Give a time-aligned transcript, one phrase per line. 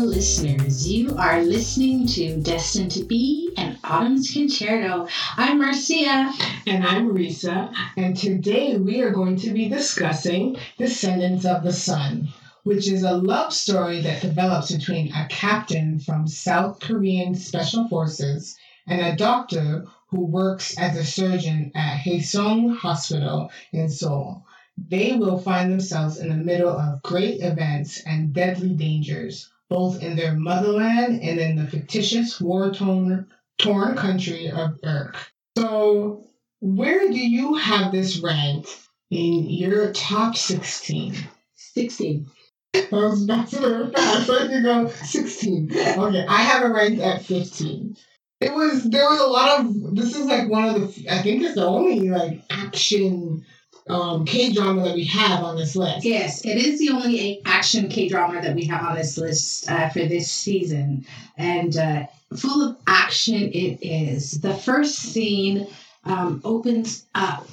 [0.00, 0.90] Listeners.
[0.90, 5.06] You are listening to Destined to Be and Autumn's Concerto.
[5.36, 6.32] I'm Marcia.
[6.66, 12.28] And I'm Risa, and today we are going to be discussing Descendants of the Sun,
[12.62, 18.56] which is a love story that develops between a captain from South Korean Special Forces
[18.86, 24.46] and a doctor who works as a surgeon at Haesung Hospital in Seoul.
[24.88, 30.16] They will find themselves in the middle of great events and deadly dangers, both in
[30.16, 33.26] their motherland and in the fictitious war-torn
[33.58, 35.16] torn country of Urk.
[35.56, 36.26] So,
[36.60, 38.68] where do you have this ranked
[39.10, 41.16] in your top 16?
[41.56, 42.26] 16.
[42.74, 44.26] That was that's very fast.
[44.26, 45.70] So you go 16.
[45.72, 47.96] Okay, I have it ranked at 15.
[48.42, 51.42] It was there was a lot of this is like one of the I think
[51.42, 53.44] it's the only like action
[53.88, 56.04] um K drama that we have on this list.
[56.04, 59.88] Yes, it is the only action K drama that we have on this list uh,
[59.88, 61.04] for this season.
[61.36, 64.40] And uh, full of action it is.
[64.40, 65.66] The first scene
[66.04, 67.48] um, opens up,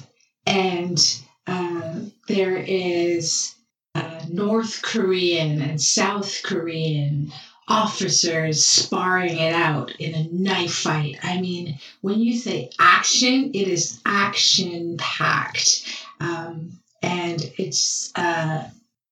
[0.46, 0.98] and
[1.46, 3.54] uh, there is
[3.94, 7.32] uh, North Korean and South Korean
[7.70, 11.18] officers sparring it out in a knife fight.
[11.22, 15.84] I mean, when you say action, it is action packed.
[16.18, 18.68] Um, and it's uh,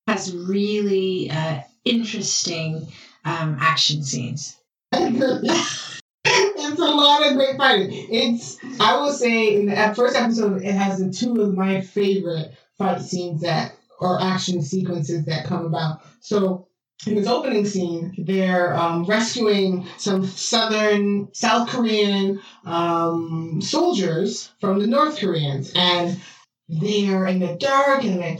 [0.06, 2.89] has really uh, interesting
[3.25, 4.56] um, action scenes.
[4.93, 7.91] it's a lot of great fighting.
[8.11, 12.55] It's I will say in the first episode it has the two of my favorite
[12.77, 16.03] fight scenes that or action sequences that come about.
[16.21, 16.69] So
[17.06, 24.86] in this opening scene, they're um, rescuing some southern South Korean um, soldiers from the
[24.86, 26.20] North Koreans, and
[26.69, 28.38] they're in the dark, and then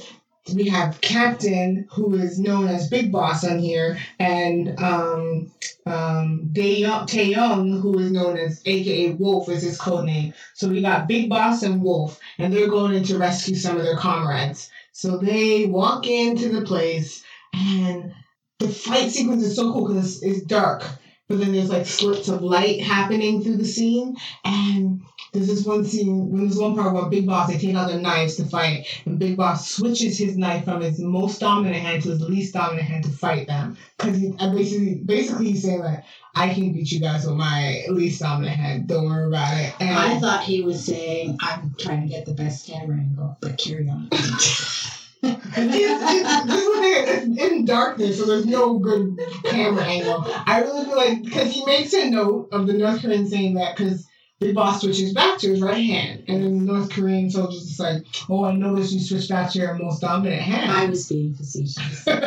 [0.55, 5.53] we have Captain, who is known as Big Boss on here, and um,
[5.87, 10.35] um, who is known as AKA Wolf, is his code name.
[10.55, 13.85] So we got Big Boss and Wolf, and they're going in to rescue some of
[13.85, 14.71] their comrades.
[14.93, 18.13] So they walk into the place, and
[18.59, 20.85] the fight sequence is so cool because it's, it's dark,
[21.29, 25.03] but then there's like slits of light happening through the scene, and
[25.33, 28.01] there's this one scene, when there's one part where Big Boss, they take out their
[28.01, 32.11] knives to fight, and Big Boss switches his knife from his most dominant hand to
[32.11, 33.77] his least dominant hand to fight them.
[33.99, 36.03] Because he basically, basically he's saying like,
[36.35, 38.89] I can beat you guys with my least dominant hand.
[38.89, 39.75] Don't worry about it.
[39.81, 43.59] And I thought he was saying, I'm trying to get the best camera angle, but
[43.59, 44.09] carry on.
[45.29, 50.25] it's, it's, this is the thing, it's in darkness, so there's no good camera angle.
[50.47, 53.77] I really feel like because he makes a note of the North Korean saying that
[53.77, 54.07] because
[54.41, 57.81] the Boss switches back to his right hand, and then the North Korean soldiers is
[57.81, 61.35] like, "Oh, I noticed you switched back to your most dominant hand." I was being
[61.35, 62.07] facetious.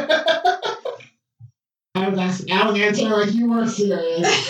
[1.93, 4.49] I was asking, I was answering like you weren't serious.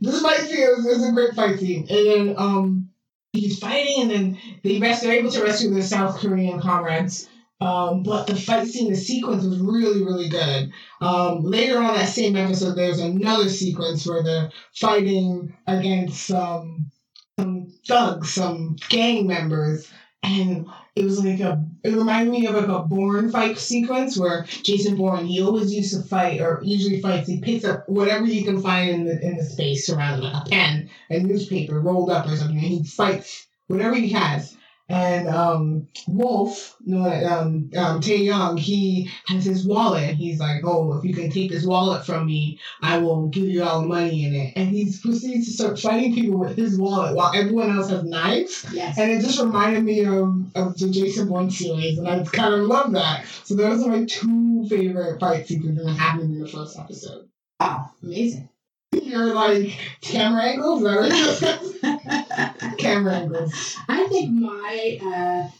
[0.00, 2.90] this fight scene is, is a great fight scene, and then um,
[3.32, 7.28] he's fighting, and then they rest, they're able to rescue their South Korean comrades.
[7.60, 10.72] Um, but the fight scene, the sequence was really, really good.
[11.00, 16.90] Um, later on that same episode, there's another sequence where they're fighting against some
[17.38, 19.88] some thugs, some gang members,
[20.28, 21.64] and it was like a.
[21.82, 25.94] It reminded me of like a Bourne fight sequence where Jason Bourne he always used
[25.94, 27.28] to fight or usually fights.
[27.28, 30.50] He picks up whatever he can find in the in the space surrounding like a
[30.50, 34.56] pen, a newspaper rolled up or something, and he fights whatever he has.
[34.90, 40.14] And um, Wolf, you know, um, um, Tae Young, he has his wallet.
[40.14, 43.62] He's like, "Oh, if you can take this wallet from me, I will give you
[43.64, 47.14] all the money in it." And he proceeds to start fighting people with his wallet
[47.14, 48.64] while everyone else has knives.
[48.72, 48.98] yes.
[48.98, 52.60] And it just reminded me of, of the Jason Bourne series, and I kind of
[52.60, 53.26] love that.
[53.44, 57.28] So those are my two favorite fight sequences that happened in the first episode.
[57.60, 58.48] Wow, amazing.
[58.92, 60.82] You're like camera angles,
[62.78, 63.76] is that camera angles.
[63.88, 65.50] I think my uh,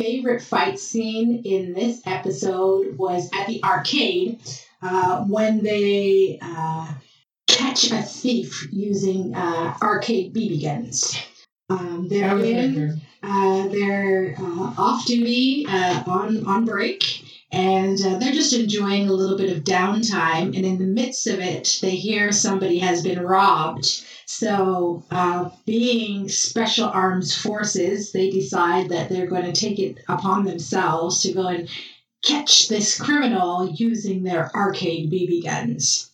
[0.00, 4.40] favorite fight scene in this episode was at the arcade
[4.82, 6.92] uh, when they uh,
[7.46, 11.16] catch a thief using uh, arcade BB guns.
[11.70, 17.04] Um, they're in, uh, they're uh, off duty uh, on on break,
[17.52, 20.56] and uh, they're just enjoying a little bit of downtime.
[20.56, 24.02] And in the midst of it, they hear somebody has been robbed.
[24.30, 30.44] So, uh, being special arms forces, they decide that they're going to take it upon
[30.44, 31.66] themselves to go and
[32.22, 36.10] catch this criminal using their arcade BB guns.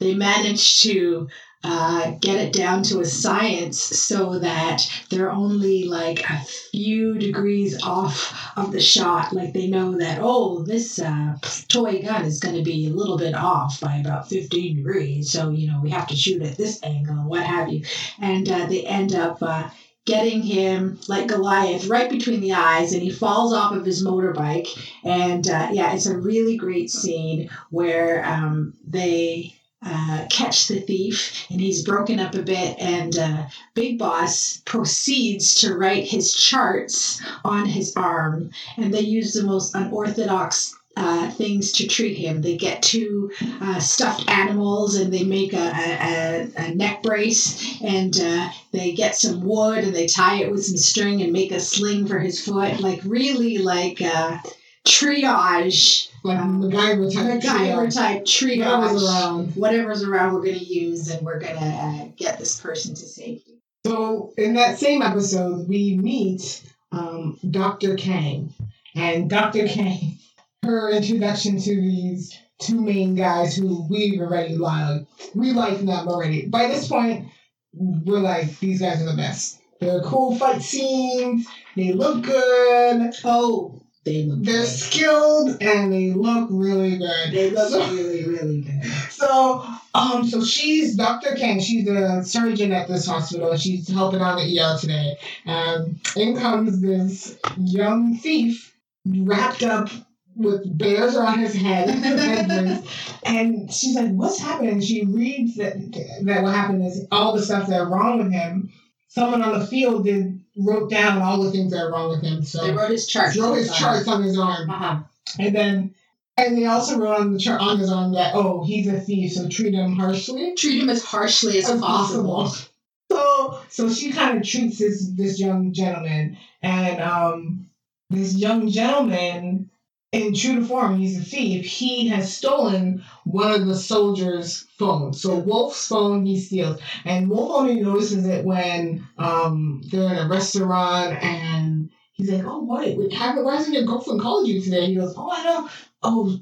[0.00, 1.28] They manage to
[1.64, 6.38] uh, get it down to a science so that they're only like a
[6.70, 9.32] few degrees off of the shot.
[9.32, 11.36] Like they know that, oh, this uh,
[11.68, 15.32] toy gun is going to be a little bit off by about 15 degrees.
[15.32, 17.84] So, you know, we have to shoot at this angle, what have you.
[18.20, 19.42] And uh, they end up.
[19.42, 19.68] Uh,
[20.06, 24.66] getting him like Goliath right between the eyes, and he falls off of his motorbike.
[25.04, 31.46] And uh, yeah, it's a really great scene where um, they uh, catch the thief,
[31.50, 32.76] and he's broken up a bit.
[32.78, 39.32] And uh, Big Boss proceeds to write his charts on his arm, and they use
[39.34, 40.74] the most unorthodox.
[40.96, 42.42] Uh, things to treat him.
[42.42, 43.30] They get two
[43.60, 49.14] uh, stuffed animals and they make a, a, a, neck brace and uh, they get
[49.14, 52.44] some wood and they tie it with some string and make a sling for his
[52.44, 52.80] foot.
[52.80, 54.38] Like, really, like uh,
[54.84, 57.42] triage, Like MacGyver type.
[57.42, 59.56] MacGyver type triage Whatever's around.
[59.56, 63.06] whatever's around we're going to use and we're going to uh, get this person to
[63.06, 66.62] safety So in that same episode, we meet
[66.92, 67.94] um, Dr.
[67.96, 68.52] Kang,
[68.94, 69.68] and Dr.
[69.68, 70.18] Kang,
[70.64, 75.06] her introduction to these two main guys who we've already like.
[75.34, 76.46] We like them already.
[76.46, 77.28] By this point,
[77.74, 79.60] we're like these guys are the best.
[79.80, 81.46] They're cool fight scenes.
[81.76, 83.12] They look good.
[83.24, 83.77] oh
[84.08, 84.66] they look They're good.
[84.68, 87.32] skilled and they look really good.
[87.32, 89.64] they look So- really really good So,
[89.94, 91.34] um, so she's Dr.
[91.36, 91.60] Kang.
[91.60, 93.56] She's a surgeon at this hospital.
[93.56, 95.16] She's helping out the ER today.
[95.46, 98.74] Um, in comes this young thief
[99.06, 99.88] wrapped up
[100.36, 102.84] with bears on his head, head
[103.24, 105.74] and she's like, "What's happening?" She reads that
[106.22, 108.70] that what happened is all the stuff that are wrong with him.
[109.08, 112.42] Someone on the field did wrote down all the things that are wrong with him.
[112.42, 114.68] So they wrote his chart wrote his charts on his arm.
[114.68, 115.00] uh-huh.
[115.38, 115.94] And then,
[116.36, 119.32] and they also wrote on the chart on his arm that oh he's a thief,
[119.32, 122.42] so treat him harshly treat him as harshly as, as possible.
[122.44, 122.68] possible.
[123.10, 127.66] So so she kind of treats this this young gentleman, and um
[128.10, 129.70] this young gentleman,
[130.12, 131.64] in true to form, he's a thief.
[131.64, 135.20] He has stolen one of the soldiers' phones.
[135.20, 140.28] So Wolf's phone he steals, and Wolf only notices it when um they're in a
[140.28, 141.90] restaurant and.
[142.18, 142.94] He's like, oh, why?
[142.94, 144.86] Why hasn't your girlfriend called you today?
[144.86, 145.70] He goes, oh, I don't,
[146.02, 146.40] oh,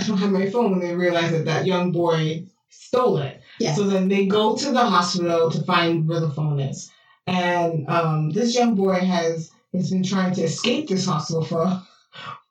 [0.00, 0.72] I don't have my phone.
[0.72, 3.42] And they realize that that young boy stole it.
[3.60, 3.74] Yeah.
[3.74, 6.90] So then they go to the hospital to find where the phone is.
[7.26, 11.82] And um, this young boy has has been trying to escape this hospital for.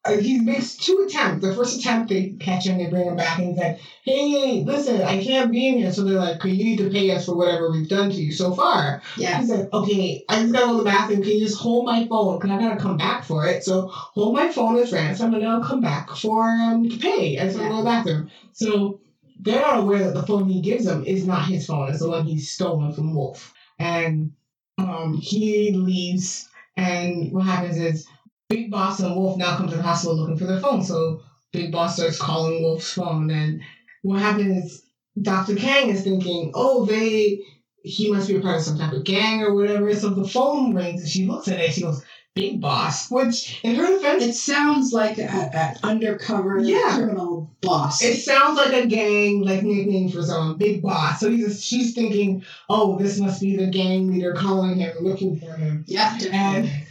[0.06, 1.46] Uh, he makes two attempts.
[1.46, 5.02] The first attempt, they catch him, they bring him back, and he's like, "Hey, listen,
[5.02, 7.36] I can't be in here." So they're like, "Okay, you need to pay us for
[7.36, 10.72] whatever we've done to you so far." yeah He's like, okay, I just gotta go
[10.74, 11.24] to the bathroom.
[11.24, 12.40] Can you just hold my phone?
[12.40, 13.64] Because I gotta come back for it.
[13.64, 17.38] So hold my phone as ransom and I'll come back for um to pay.
[17.38, 18.30] I just wanna go to the bathroom.
[18.54, 19.00] So
[19.40, 21.90] they're not aware that the phone he gives them is not his phone.
[21.90, 23.54] It's the one he's stolen from Wolf.
[23.80, 24.32] And
[24.78, 26.48] um he leaves
[26.78, 28.08] and what happens is
[28.50, 30.84] Big Boss and Wolf now come to the hospital looking for their phone.
[30.84, 33.62] So Big Boss starts calling Wolf's phone and
[34.04, 34.84] what happens is
[35.22, 35.56] Dr.
[35.56, 37.44] Kang is thinking, oh, they
[37.84, 39.94] he must be a part of some type of gang or whatever.
[39.96, 41.74] So the phone rings and she looks at it.
[41.74, 42.04] She goes,
[42.36, 46.96] "Big boss," which in her defense, it sounds like an undercover Yeah.
[46.96, 50.58] criminal boss it sounds like a gang like nickname for someone.
[50.58, 51.20] Big boss.
[51.20, 55.56] So he's she's thinking, "Oh, this must be the gang leader calling him, looking for
[55.56, 56.87] him." yeah And definitely.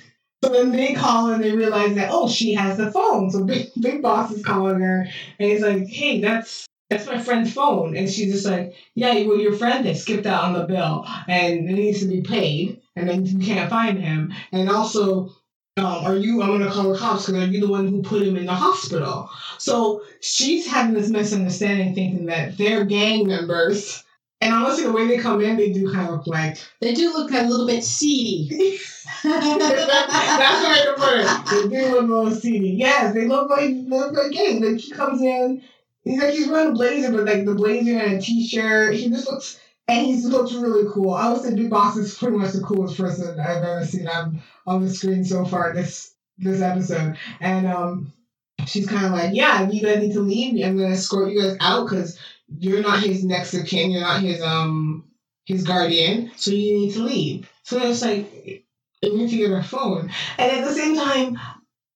[0.47, 3.31] So then they call and they realize that oh, she has the phone.
[3.31, 7.53] So big big boss is calling her and he's like, "Hey, that's." That's my friend's
[7.53, 7.97] phone.
[7.97, 11.69] And she's just like, Yeah, well, your friend, they skipped out on the bill and
[11.69, 12.81] it needs to be paid.
[12.95, 14.33] And then you can't find him.
[14.53, 15.35] And also,
[15.79, 18.23] um, are you, I'm to call the cops because are you the one who put
[18.23, 19.29] him in the hospital?
[19.59, 24.05] So she's having this misunderstanding thinking that they're gang members.
[24.41, 27.13] And honestly, the way they come in, they do kind of look like they do
[27.13, 28.79] look a little bit seedy
[29.23, 31.71] That's the way to put it.
[31.71, 32.71] They do look a little seedy.
[32.71, 34.63] Yes, they look like they look like gang.
[34.63, 35.63] Like he comes in,
[36.05, 38.95] he's like he's wearing a blazer, but like the blazer and a t-shirt.
[38.95, 41.13] He just looks and he looks really cool.
[41.13, 44.43] I would say Big Boss is pretty much the coolest person I've ever seen on
[44.67, 47.17] on the screen so far this this episode.
[47.41, 48.13] And um,
[48.67, 50.65] she's kind of like, yeah, you guys need to leave.
[50.65, 53.91] I'm gonna escort you guys out because you're not his next of kin.
[53.91, 55.05] You're not his um
[55.45, 57.51] his guardian, so you need to leave.
[57.63, 58.65] So it's like
[59.03, 60.11] we need to get her phone.
[60.39, 61.39] And at the same time,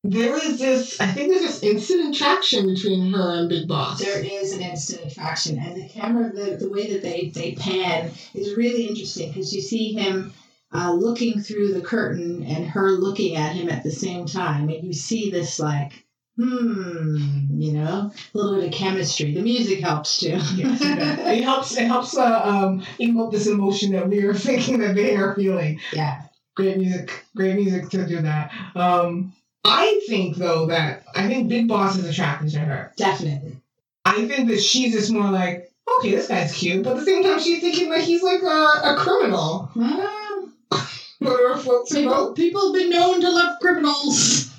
[0.03, 4.01] there is this, I think there's this instant attraction between her and Big Boss.
[4.01, 8.11] there is an instant attraction and the camera the, the way that they, they pan
[8.33, 10.33] is really interesting because you see him
[10.73, 14.85] uh, looking through the curtain and her looking at him at the same time and
[14.85, 16.05] you see this like
[16.37, 17.17] hmm,
[17.61, 19.35] you know, a little bit of chemistry.
[19.35, 20.39] The music helps too.
[20.55, 20.99] Yes, it
[21.39, 21.77] it helps.
[21.77, 25.81] It helps uh, um, emote this emotion that we are thinking that they are feeling.
[25.93, 26.23] yeah.
[26.57, 27.25] Great music.
[27.37, 28.53] Great music to do that.
[28.75, 29.33] Um,
[29.65, 32.93] I think though that I think Big Boss is attracted to her.
[32.97, 33.57] Definitely.
[34.05, 37.23] I think that she's just more like, okay, this guy's cute, but at the same
[37.23, 39.71] time, she's thinking that he's like a, a criminal.
[39.77, 40.49] Well,
[41.21, 44.50] Whatever floats her people, people have been known to love criminals.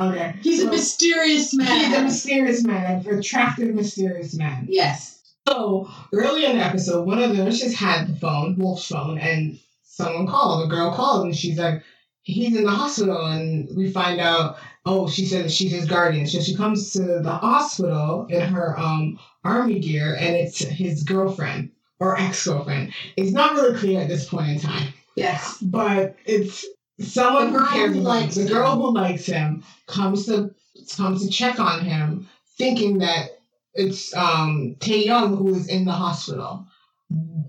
[0.00, 0.34] Okay.
[0.42, 1.66] He's a mysterious man.
[1.84, 4.66] He's a mysterious man, an attractive, mysterious man.
[4.68, 5.18] yes.
[5.48, 9.58] So early in the episode, one of the nurses had the phone, Wolf's phone, and
[9.82, 10.64] someone called.
[10.64, 11.82] A girl called, and she's like,
[12.22, 16.26] "He's in the hospital." And we find out, oh, she said she's his guardian.
[16.26, 21.70] So she comes to the hospital in her um army gear, and it's his girlfriend
[21.98, 22.92] or ex girlfriend.
[23.16, 25.58] It's not really clear at this point in time, Yes.
[25.60, 26.64] but it's
[27.00, 28.34] someone The who girl cares who likes.
[28.36, 30.54] The girl who likes him comes to
[30.96, 33.40] comes to check on him, thinking that
[33.74, 36.66] it's um Tae Young who is in the hospital.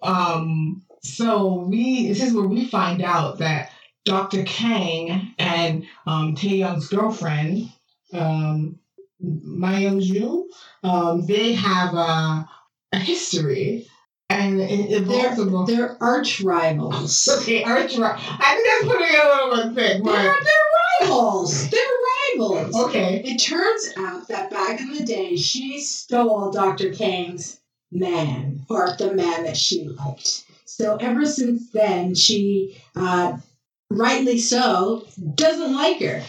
[0.03, 3.71] Um, so we this is where we find out that
[4.05, 4.43] Dr.
[4.43, 7.71] Kang and um Tae Young's girlfriend,
[8.13, 8.79] um
[9.21, 10.49] Ju,
[10.83, 12.47] um, they have a,
[12.93, 13.87] a history.
[14.31, 14.59] And
[15.09, 15.35] They're,
[15.65, 17.27] they're arch rivals.
[17.41, 21.69] Okay, arch ri- I think that's putting a little bit thick, They're, they're rivals.
[21.69, 21.79] They're
[22.35, 22.75] rivals.
[22.75, 23.21] okay.
[23.25, 26.93] It turns out that back in the day, she stole Dr.
[26.93, 27.59] Kang's
[27.91, 30.45] man, or the man that she liked.
[30.65, 33.37] So ever since then, she, uh,
[33.89, 36.23] rightly so, doesn't like her.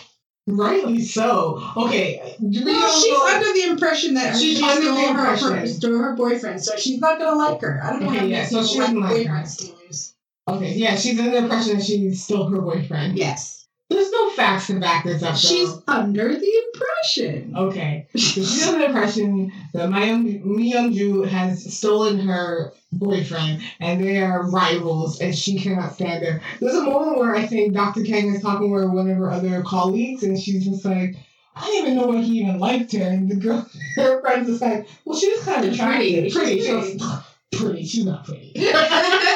[0.48, 1.62] Rightly so.
[1.76, 2.36] Okay.
[2.40, 5.52] we Well, she's know- under the impression that She's she under the her, impression.
[5.56, 7.80] her, stole her boyfriend, so she's not gonna like her.
[7.82, 9.46] I don't know Okay, how yeah, so she doesn't like her.
[9.46, 10.14] stealers.
[10.48, 13.16] Okay, yeah, she's under the impression that she stole her boyfriend.
[13.16, 13.61] Yes,
[13.92, 15.36] There's no facts to back this up.
[15.36, 17.54] she's under the impression.
[17.56, 18.06] Okay.
[18.16, 24.50] She's under the impression that Myung Myung Ju has stolen her boyfriend and they are
[24.50, 26.40] rivals and she cannot stand her.
[26.60, 28.04] There's a moment where I think Dr.
[28.04, 31.16] Kang is talking with one of her other colleagues and she's just like,
[31.54, 33.02] I didn't even know why he even liked her.
[33.04, 36.26] And the girl, her friend's just like, well, she was kind of Pretty.
[36.28, 36.32] attractive.
[36.32, 36.56] Pretty.
[36.58, 37.22] She's She was,
[37.52, 37.84] pretty.
[37.86, 38.52] She's not pretty.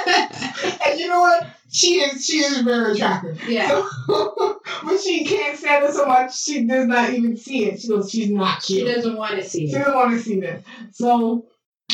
[1.06, 1.46] you know what?
[1.70, 2.26] She is.
[2.26, 3.48] She is very attractive.
[3.48, 6.36] yeah, but she can't stand it so much.
[6.36, 7.80] She does not even see it.
[7.80, 8.88] She goes, she's not cute.
[8.88, 9.70] she doesn't want to see it.
[9.70, 10.64] She doesn't want to see this.
[10.92, 11.46] So,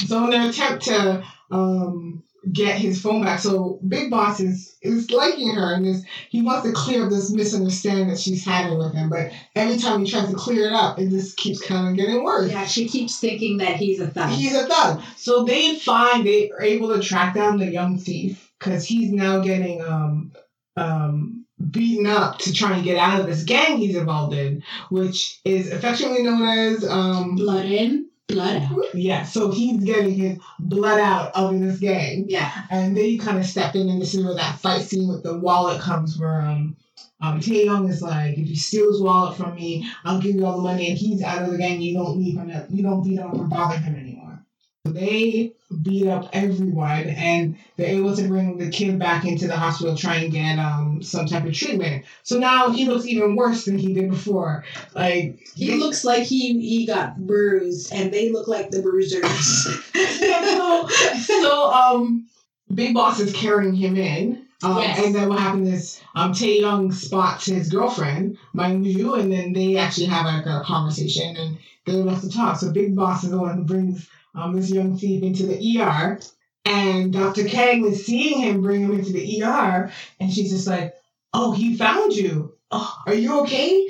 [0.06, 5.10] so in their attempt to um get his phone back, so Big Boss is is
[5.10, 8.94] liking her and is he wants to clear up this misunderstanding that she's having with
[8.94, 9.10] him.
[9.10, 12.24] But every time he tries to clear it up, it just keeps kind of getting
[12.24, 12.50] worse.
[12.50, 14.30] Yeah, she keeps thinking that he's a thug.
[14.30, 15.02] He's a thug.
[15.16, 19.40] So they find they are able to track down the young thief because he's now
[19.40, 20.32] getting um
[20.76, 25.40] um beaten up to try and get out of this gang he's involved in, which
[25.44, 28.94] is affectionately known as um blood in, blood out.
[28.94, 29.24] yeah.
[29.24, 33.74] So he's getting his blood out of this gang, Yeah, and they kind of step
[33.74, 36.76] in, and this is where that fight scene with the wallet comes, where um.
[37.20, 40.44] Um, Tae Young is like, if you steal his wallet from me, I'll give you
[40.44, 41.80] all the money, and he's out of the gang.
[41.80, 42.50] You don't need him.
[42.68, 44.44] You don't beat him up or bother him anymore.
[44.84, 45.52] So they
[45.82, 50.16] beat up everyone, and they're able to bring the kid back into the hospital, try
[50.16, 52.04] and get um some type of treatment.
[52.22, 54.64] So now he looks even worse than he did before.
[54.94, 59.82] Like he they- looks like he he got bruised, and they look like the bruisers.
[59.94, 60.88] so,
[61.20, 62.26] so um,
[62.72, 64.46] Big Boss is carrying him in.
[64.64, 65.04] Um, Yes.
[65.04, 69.52] And then what happens is um, Tae Young spots his girlfriend, Myung Ju, and then
[69.52, 72.58] they actually have like a conversation and they're left to talk.
[72.58, 76.18] So Big Boss is the one who brings um, this young thief into the ER.
[76.64, 77.44] And Dr.
[77.44, 80.94] Kang is seeing him bring him into the ER, and she's just like,
[81.34, 82.54] "Oh, he found you.
[82.70, 83.88] Oh, are you okay?"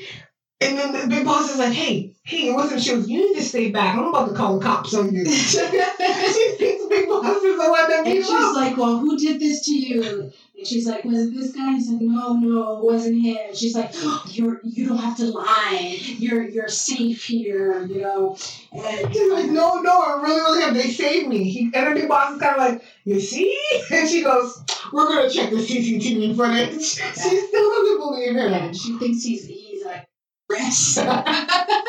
[0.60, 2.96] And then the big boss is like, "Hey, hey, it wasn't you.
[3.00, 3.94] You need to stay back.
[3.96, 7.90] I'm about to call the cops on you." she thinks big boss is the one
[7.90, 8.56] that And she's up.
[8.56, 11.90] like, "Well, who did this to you?" And she's like, "Was it this guy?" He's
[11.90, 15.24] like, "No, no, it wasn't him." And she's like, oh, "You're you don't have to
[15.26, 15.98] lie.
[16.18, 18.36] You're you're safe here, you know."
[18.70, 20.74] And He's like, "No, no, I really, really have.
[20.74, 23.58] They saved me." He, and the big boss is kind of like, "You see?"
[23.90, 26.76] And she goes, "We're gonna check the CCTV footage."
[27.22, 28.52] She still doesn't believe him.
[28.52, 30.06] and she thinks he's he's like
[30.48, 30.96] rest.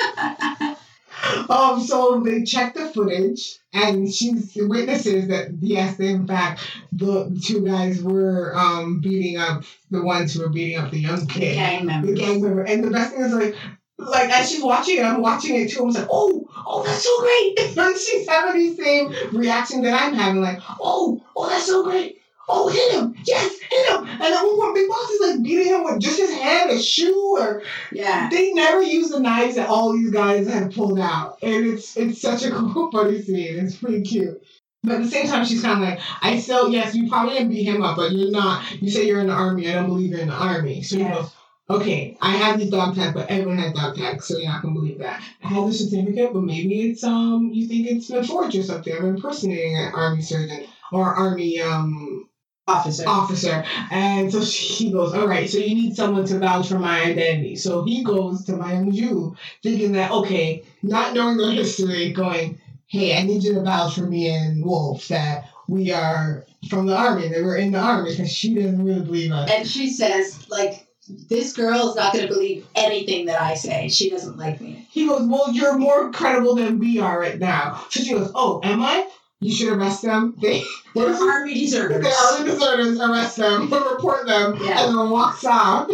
[1.49, 7.65] Um, so they check the footage, and she's witnesses that yes, in fact, the two
[7.65, 11.85] guys were um beating up the ones who were beating up the young kid, gang
[12.01, 12.61] the gang member.
[12.63, 13.55] And the best thing is like,
[13.97, 15.83] like as she's watching it, I'm watching it too.
[15.83, 17.59] I'm like, oh, oh, that's so great.
[17.77, 22.19] and she's having the same reaction that I'm having, like, oh, oh, that's so great.
[22.47, 24.07] oh, hit him, yes, him.
[24.07, 26.79] And then one point, Big Boss is like beating him with just his hand, a
[26.81, 28.29] shoe, or Yeah.
[28.29, 32.21] they never use the knives that all these guys have pulled out, and it's it's
[32.21, 33.59] such a cool, funny scene.
[33.59, 34.41] It's pretty cute.
[34.85, 37.51] But at the same time, she's kind of like, I still, yes, you probably didn't
[37.51, 38.63] beat him up, but you're not.
[38.81, 39.69] You say you're in the army.
[39.69, 40.81] I don't believe you're in the army.
[40.83, 41.13] So he Yeah.
[41.13, 41.31] goes,
[41.69, 44.73] okay, I have these dog tags, but everyone has dog tags, so you're not gonna
[44.73, 45.21] believe that.
[45.41, 48.93] I have the certificate, but maybe it's um, you think it's been forged or something.
[48.93, 52.27] I'm impersonating an army surgeon or army um
[52.65, 53.03] Officer.
[53.07, 53.65] officer.
[53.91, 57.57] And so she goes, All right, so you need someone to vouch for my identity.
[57.57, 63.17] So he goes to Myung Ju, thinking that, okay, not knowing the history, going, Hey,
[63.17, 67.27] I need you to vouch for me and Wolf that we are from the army,
[67.27, 69.51] that we're in the army, because she doesn't really believe us.
[69.51, 73.89] And she says, like, this girl is not going to believe anything that I say.
[73.89, 74.87] She doesn't like me.
[74.89, 77.85] He goes, Well, you're more credible than we are right now.
[77.89, 79.09] So she goes, Oh, am I?
[79.43, 80.35] You should arrest them.
[80.41, 80.63] They
[80.95, 82.03] They're army deserters.
[82.03, 84.85] The army deserters arrest them, report them, Yeah.
[84.87, 85.89] and then walks off.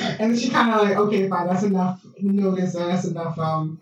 [0.00, 3.80] And then she kind of like, okay, fine, that's enough notice, and that's enough um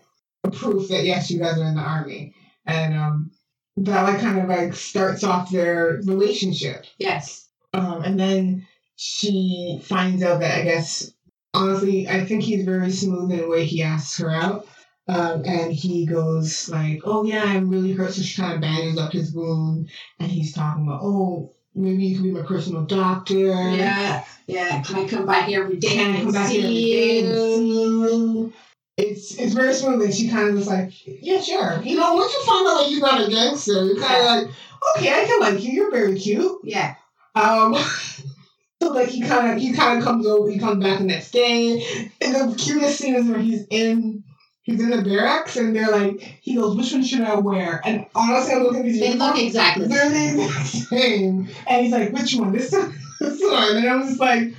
[0.53, 2.33] proof that yes, you guys are in the army,
[2.65, 3.31] and um
[3.77, 6.85] that like kind of like starts off their relationship.
[6.97, 7.47] Yes.
[7.73, 11.11] Um, and then she finds out that I guess
[11.53, 14.67] honestly, I think he's very smooth in the way he asks her out.
[15.09, 18.99] Um, and he goes like, "Oh yeah, I'm really hurt." So she kind of bandages
[18.99, 19.89] up his wound,
[20.19, 24.23] and he's talking about, "Oh, maybe you could be my personal doctor." Yeah.
[24.45, 24.81] Yeah.
[24.83, 27.19] Can I come by here every day Can I and come back here every day
[27.19, 27.55] and you?
[27.55, 28.53] see you?
[28.97, 32.33] It's it's very smooth, and she kind of just like, "Yeah, sure." You know, once
[32.33, 34.55] you find out that he's not a gangster, you're kind of like,
[34.97, 35.71] "Okay, I can like you.
[35.71, 36.95] You're very cute." Yeah.
[37.33, 37.73] Um,
[38.83, 40.51] so like he kind of he kind of comes over.
[40.51, 41.83] He comes back the next day,
[42.21, 44.23] and the cutest scene is where he's in
[44.69, 48.05] he's in the barracks, and they're like, he goes, "Which one should I wear?" And
[48.15, 50.37] honestly, I'm looking at these They look exactly the they're same.
[50.37, 52.51] the exact same, and he's like, "Which one?
[52.57, 52.95] This one?
[53.19, 54.53] This one?" And I was just like.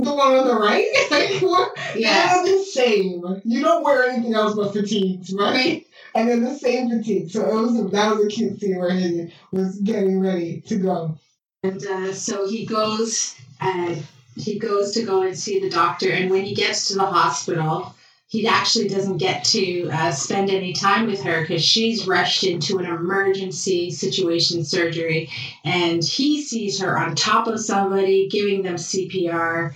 [0.00, 0.86] The one on the right?
[1.10, 1.72] Like, what?
[1.96, 2.42] Yeah.
[2.44, 3.42] They're the same.
[3.44, 5.84] You don't wear anything else but fatigues, right?
[6.14, 7.30] And they're the same fatigue.
[7.30, 11.18] So it was that was a cute scene where he was getting ready to go.
[11.64, 16.10] And uh, so he goes and he goes to go and see the doctor.
[16.10, 17.92] And when he gets to the hospital,
[18.28, 22.78] he actually doesn't get to uh, spend any time with her because she's rushed into
[22.78, 25.30] an emergency situation surgery.
[25.64, 29.72] And he sees her on top of somebody giving them CPR.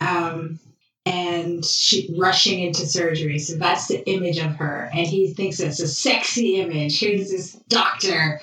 [0.00, 0.60] Um,
[1.04, 3.40] and she rushing into surgery.
[3.40, 4.88] So that's the image of her.
[4.92, 7.00] And he thinks it's a sexy image.
[7.00, 8.40] Here's this doctor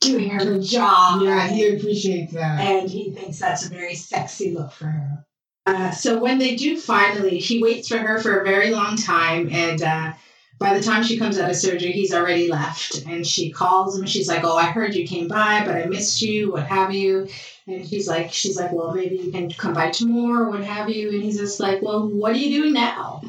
[0.00, 1.22] doing her job.
[1.22, 2.60] Yeah, he appreciates that.
[2.60, 5.26] and he thinks that's a very sexy look for her.
[5.64, 9.48] Uh, so when they do finally, he waits for her for a very long time,
[9.52, 10.12] and uh,
[10.58, 13.04] by the time she comes out of surgery, he's already left.
[13.06, 14.06] And she calls him.
[14.06, 16.50] She's like, "Oh, I heard you came by, but I missed you.
[16.52, 17.28] What have you?"
[17.68, 21.10] And he's like, "She's like, well, maybe you can come by tomorrow, what have you?"
[21.10, 23.22] And he's just like, "Well, what are you doing now?"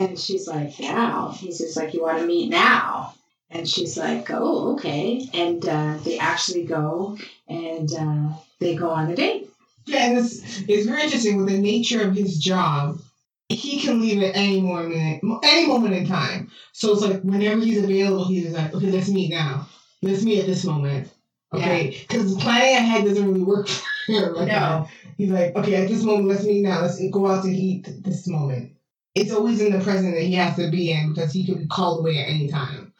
[0.00, 3.14] And she's like, "Now." He's just like, "You want to meet now?"
[3.50, 9.10] And she's like, "Oh, okay." And uh, they actually go, and uh, they go on
[9.10, 9.50] a date.
[9.86, 13.00] Yeah, and it's, it's very interesting with the nature of his job.
[13.48, 16.50] He can leave at any moment, any moment in time.
[16.72, 19.68] So it's like whenever he's available, he's like, okay, let's meet now.
[20.02, 21.10] Let's meet at this moment.
[21.52, 23.68] Okay, because planning ahead doesn't really work
[24.06, 24.34] for him.
[24.34, 24.80] Like that.
[24.80, 24.88] No.
[25.16, 26.80] He's like, okay, at this moment, let's meet now.
[26.80, 28.72] Let's go out to eat this moment.
[29.14, 31.66] It's always in the present that he has to be in because he could be
[31.66, 32.92] called away at any time.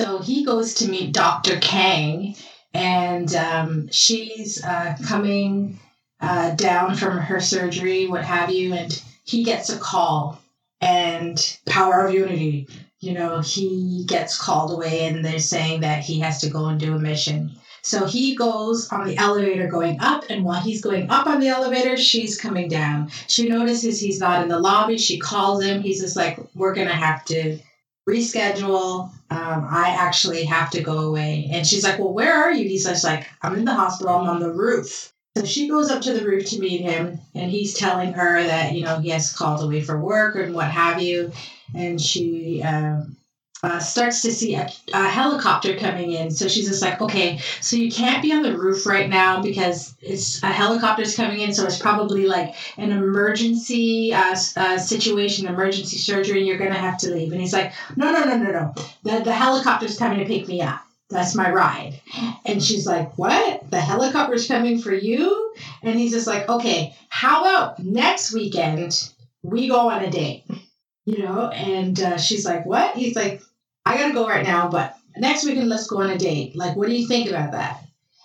[0.00, 1.58] So he goes to meet Dr.
[1.60, 2.34] Kang,
[2.72, 5.78] and um, she's uh, coming
[6.24, 10.40] uh, down from her surgery, what have you, and he gets a call.
[10.80, 12.68] And power of unity,
[13.00, 16.80] you know, he gets called away, and they're saying that he has to go and
[16.80, 17.52] do a mission.
[17.82, 21.48] So he goes on the elevator going up, and while he's going up on the
[21.48, 23.10] elevator, she's coming down.
[23.28, 24.98] She notices he's not in the lobby.
[24.98, 25.82] She calls him.
[25.82, 27.58] He's just like, We're going to have to
[28.08, 29.10] reschedule.
[29.30, 31.48] Um, I actually have to go away.
[31.52, 32.68] And she's like, Well, where are you?
[32.68, 34.14] He's just like, I'm in the hospital.
[34.14, 35.13] I'm on the roof.
[35.36, 38.72] So she goes up to the roof to meet him, and he's telling her that,
[38.72, 41.32] you know, he has called away for work and what have you.
[41.74, 43.16] And she um,
[43.64, 46.30] uh, starts to see a, a helicopter coming in.
[46.30, 49.96] So she's just like, okay, so you can't be on the roof right now because
[50.00, 51.52] it's a helicopter's coming in.
[51.52, 56.78] So it's probably like an emergency uh, uh, situation, emergency surgery, and you're going to
[56.78, 57.32] have to leave.
[57.32, 58.74] And he's like, no, no, no, no, no.
[59.02, 60.80] The, the helicopter's coming to pick me up.
[61.10, 62.00] That's my ride.
[62.44, 63.63] And she's like, What?
[63.74, 65.52] The helicopter's coming for you?
[65.82, 69.10] And he's just like, Okay, how about next weekend
[69.42, 70.44] we go on a date?
[71.04, 71.48] You know?
[71.48, 72.96] And uh, she's like, What?
[72.96, 73.42] He's like,
[73.84, 76.54] I gotta go right now, but next weekend let's go on a date.
[76.54, 77.82] Like, what do you think about that?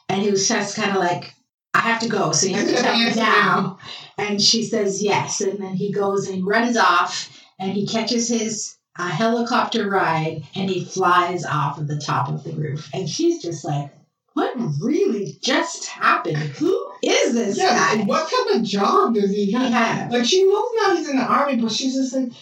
[0.08, 1.34] And he was just kind of like,
[1.74, 2.32] I have to go.
[2.32, 3.80] So you have to tell me now.
[4.20, 5.42] And she says yes.
[5.42, 10.44] And then he goes and he runs off and he catches his uh, helicopter ride
[10.54, 12.88] and he flies off of the top of the roof.
[12.94, 13.90] And she's just like,
[14.39, 16.38] what really just happened?
[16.38, 18.04] Who is this Yeah, guy?
[18.04, 19.71] what type of job does he have?
[19.71, 20.12] had.
[20.12, 22.36] Like she knows now he's in the army, but she's just like, nothing.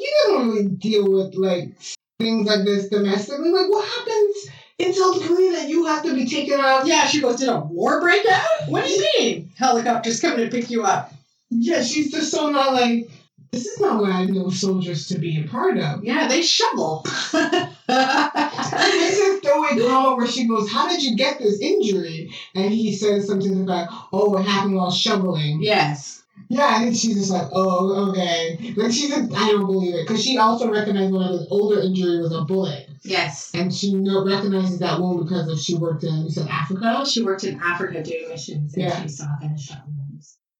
[0.00, 1.72] You don't really deal with like
[2.18, 3.50] things like this domestically.
[3.50, 6.86] Like, what happens in South Korea that you have to be taken out?
[6.86, 8.46] Yeah, she goes, Did a war break out?
[8.68, 9.50] What do you mean?
[9.56, 11.12] Helicopters coming to pick you up.
[11.50, 13.10] Yeah, she's just so not like.
[13.52, 16.02] This is not what I know soldiers to be a part of.
[16.02, 17.04] Yeah, they shovel.
[17.86, 22.94] This is throwaway comment where she goes, "How did you get this injury?" And he
[22.94, 26.22] says something about, "Oh, it happened while shoveling." yes.
[26.48, 30.22] Yeah, and she's just like, "Oh, okay." Like she's, just, I don't believe it because
[30.24, 33.50] she also recognized one of his older injury was a bullet, Yes.
[33.54, 37.04] and she know, recognizes that wound because of she worked in you said Africa.
[37.06, 39.02] She worked in Africa doing missions and Yeah.
[39.02, 39.82] she saw gunshot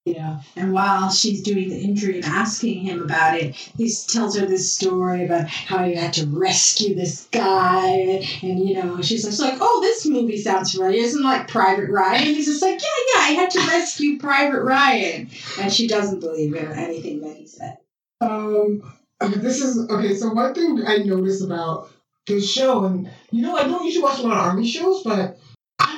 [0.07, 0.19] wounds.
[0.19, 0.41] Yeah.
[0.57, 4.73] And while she's doing the injury and asking him about it, he tells her this
[4.73, 8.25] story about how he had to rescue this guy.
[8.43, 11.01] And, you know, she's just like, oh, this movie sounds familiar.
[11.01, 12.27] Isn't like Private Ryan?
[12.29, 15.31] And he's just like, yeah, yeah, I had to rescue Private Ryan.
[15.59, 17.79] And she doesn't believe in anything that he said.
[18.21, 18.83] Um,
[19.21, 20.15] this is okay.
[20.15, 21.91] So one thing I noticed about
[22.27, 25.32] this show, and you know, I don't usually watch a lot of army shows, but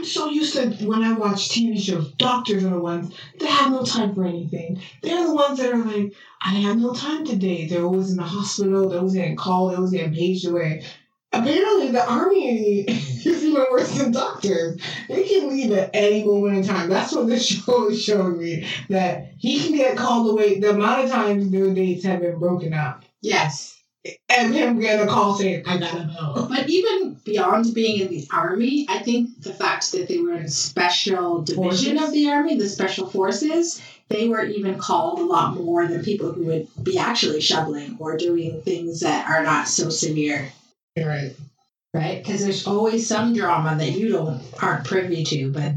[0.05, 3.85] So used to when I watch TV shows, doctors are the ones that have no
[3.85, 4.81] time for anything.
[5.03, 6.13] They're the ones that are like,
[6.43, 7.67] I have no time today.
[7.67, 8.89] They're always in the hospital.
[8.89, 9.71] They're always getting called.
[9.71, 10.85] They're always getting paged away.
[11.33, 14.81] Apparently, the army is even worse than doctors.
[15.09, 16.89] They can leave at any moment in time.
[16.89, 18.69] That's what this show is showing me.
[18.89, 20.61] That he can get called away.
[20.61, 23.05] The amount of times their dates have been broken up.
[23.21, 23.74] Yes.
[24.29, 26.47] And him getting a call saying, I gotta go.
[26.49, 30.45] But even beyond being in the army, I think the fact that they were in
[30.45, 32.09] a special division Forces?
[32.09, 36.33] of the army, the special forces, they were even called a lot more than people
[36.33, 40.53] who would be actually shoveling or doing things that are not so severe,
[40.99, 41.35] right.
[41.95, 42.23] right?
[42.23, 45.73] Because there's always some drama that you don't aren't privy to, but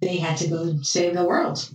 [0.00, 1.68] they had to go save the world.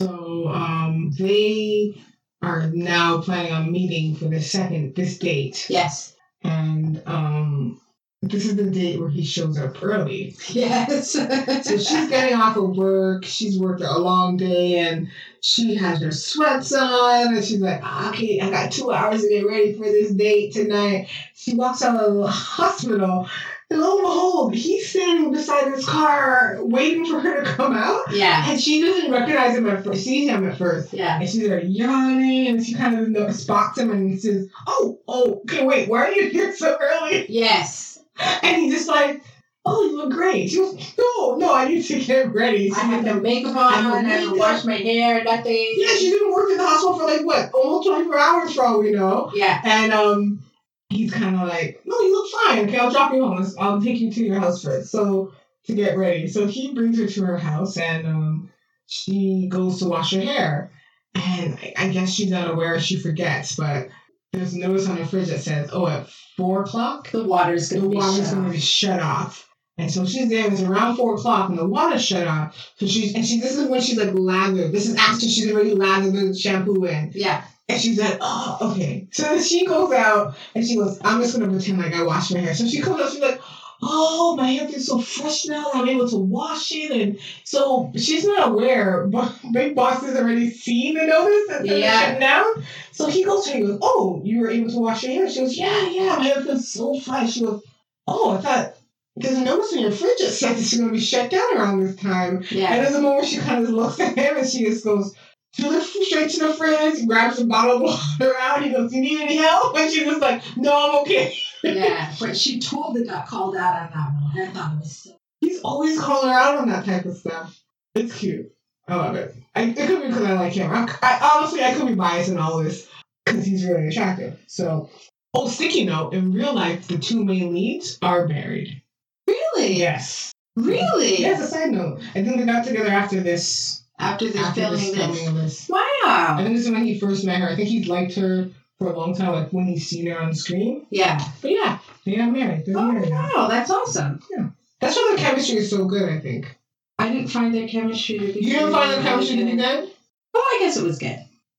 [0.00, 2.00] So um, they
[2.46, 5.66] are now planning on meeting for the second, this date.
[5.68, 6.14] Yes.
[6.42, 7.80] And um,
[8.22, 10.34] this is the date where he shows up early.
[10.48, 11.12] Yes.
[11.12, 13.24] So she's getting off of work.
[13.24, 15.08] She's worked a long day and
[15.40, 17.34] she has her sweats on.
[17.34, 20.52] And she's like, "Ah, okay, I got two hours to get ready for this date
[20.52, 21.08] tonight.
[21.34, 23.28] She walks out of the hospital.
[23.68, 28.12] And lo and behold, he's standing beside his car waiting for her to come out.
[28.12, 28.48] yeah.
[28.48, 30.92] And she doesn't recognize him at first, sees him at first.
[30.92, 31.18] Yeah.
[31.18, 35.64] And she's there yawning and she kind of spots him and says, Oh, oh, okay,
[35.66, 37.26] wait, why are you here so early?
[37.28, 37.98] Yes.
[38.20, 39.22] And he's just like,
[39.68, 40.48] Oh, you look great.
[40.50, 42.70] She goes, No, no, I need to get ready.
[42.72, 45.74] I have no makeup on, I have no I haven't washed my hair, nothing.
[45.76, 48.80] Yeah, she's been working in the hospital for like what, almost 24 hours for all
[48.80, 49.32] we know.
[49.34, 49.60] Yeah.
[49.64, 50.42] And um
[50.88, 52.68] he's kind of like, No, you look fine.
[52.68, 53.44] Okay, I'll drop you home.
[53.58, 54.90] I'll take you to your house first.
[54.90, 55.32] So
[55.66, 56.28] to get ready.
[56.28, 58.50] So he brings her to her house and um
[58.86, 60.70] she goes to wash her hair.
[61.14, 63.88] And I, I guess she's unaware, she forgets, but
[64.32, 67.76] there's a notice on the fridge that says, Oh, at four o'clock, The water's the
[67.78, 68.54] gonna be water's shut going to off.
[68.54, 69.48] be shut off.
[69.78, 70.50] And so she's there.
[70.50, 72.56] It's around four o'clock, and the water's shut off.
[72.78, 73.40] So she's and she.
[73.40, 74.72] This is when she's like lathered.
[74.72, 77.44] This is after she's already lathered the shampoo in, Yeah.
[77.68, 81.36] And she's like, "Oh, okay." So then she goes out and she goes, "I'm just
[81.38, 83.10] gonna pretend like I washed my hair." So she comes out.
[83.10, 83.40] She's like,
[83.82, 85.70] "Oh, my hair feels so fresh now.
[85.74, 90.50] I'm able to wash it." And so she's not aware, but Big Boss has already
[90.50, 92.00] seen the notice that they're Yeah.
[92.00, 92.44] shutting down.
[92.92, 93.58] So he goes to her.
[93.58, 96.16] He goes, "Oh, you were able to wash your hair?" She goes, "Yeah, yeah.
[96.16, 97.62] My hair feels so fresh." She goes,
[98.06, 98.74] "Oh, I thought."
[99.18, 101.82] There's a notice in your fridge that says it's going to be shut down around
[101.82, 102.36] this time.
[102.36, 102.76] And Yeah.
[102.82, 105.14] there's a moment she kind of looks at him and she just goes
[105.56, 108.62] to looks straight to the fridge, grabs a bottle of water out.
[108.62, 112.14] He goes, "You need any help?" And she was like, "No, I'm okay." Yeah.
[112.20, 114.48] But she totally got called out on that one.
[114.48, 117.58] I thought it was so He's always calling her out on that type of stuff.
[117.94, 118.52] It's cute.
[118.88, 119.34] I love it.
[119.54, 120.70] I, it could be because I like him.
[120.70, 122.88] I, I honestly, I could be biased in all this
[123.24, 124.38] because he's really attractive.
[124.46, 124.90] So,
[125.34, 128.82] oh, sticky note: in real life, the two main leads are married.
[129.26, 129.74] Really?
[129.74, 130.32] Yes.
[130.56, 131.20] Really?
[131.20, 131.42] Yes.
[131.42, 133.82] A side note: I think they got together after this.
[133.98, 135.70] After they're After filming this this.
[135.70, 135.76] of.
[136.06, 137.48] I think this is when he first met her.
[137.48, 140.34] I think he's liked her for a long time, like when he's seen her on
[140.34, 140.86] screen.
[140.90, 141.18] Yeah.
[141.40, 142.66] But yeah, they got married.
[142.66, 143.30] They're Oh married now.
[143.34, 144.20] wow, that's awesome.
[144.30, 144.48] Yeah.
[144.80, 146.54] That's why the chemistry is so good, I think.
[146.98, 148.40] I didn't find their chemistry to be.
[148.40, 149.90] You didn't find the really chemistry to be good.
[150.34, 151.18] Oh, I guess it was good.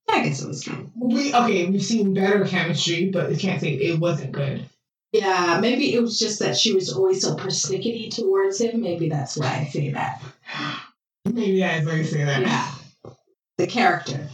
[0.09, 0.91] I guess it was good.
[0.95, 4.63] We okay, we've seen better chemistry, but you can't say it wasn't good.
[5.11, 8.81] Yeah, maybe it was just that she was always so persnickety towards him.
[8.81, 10.21] Maybe that's why I say that.
[11.33, 12.41] Maybe yeah, it's like you say that.
[12.41, 12.71] Yeah.
[13.57, 14.27] The character.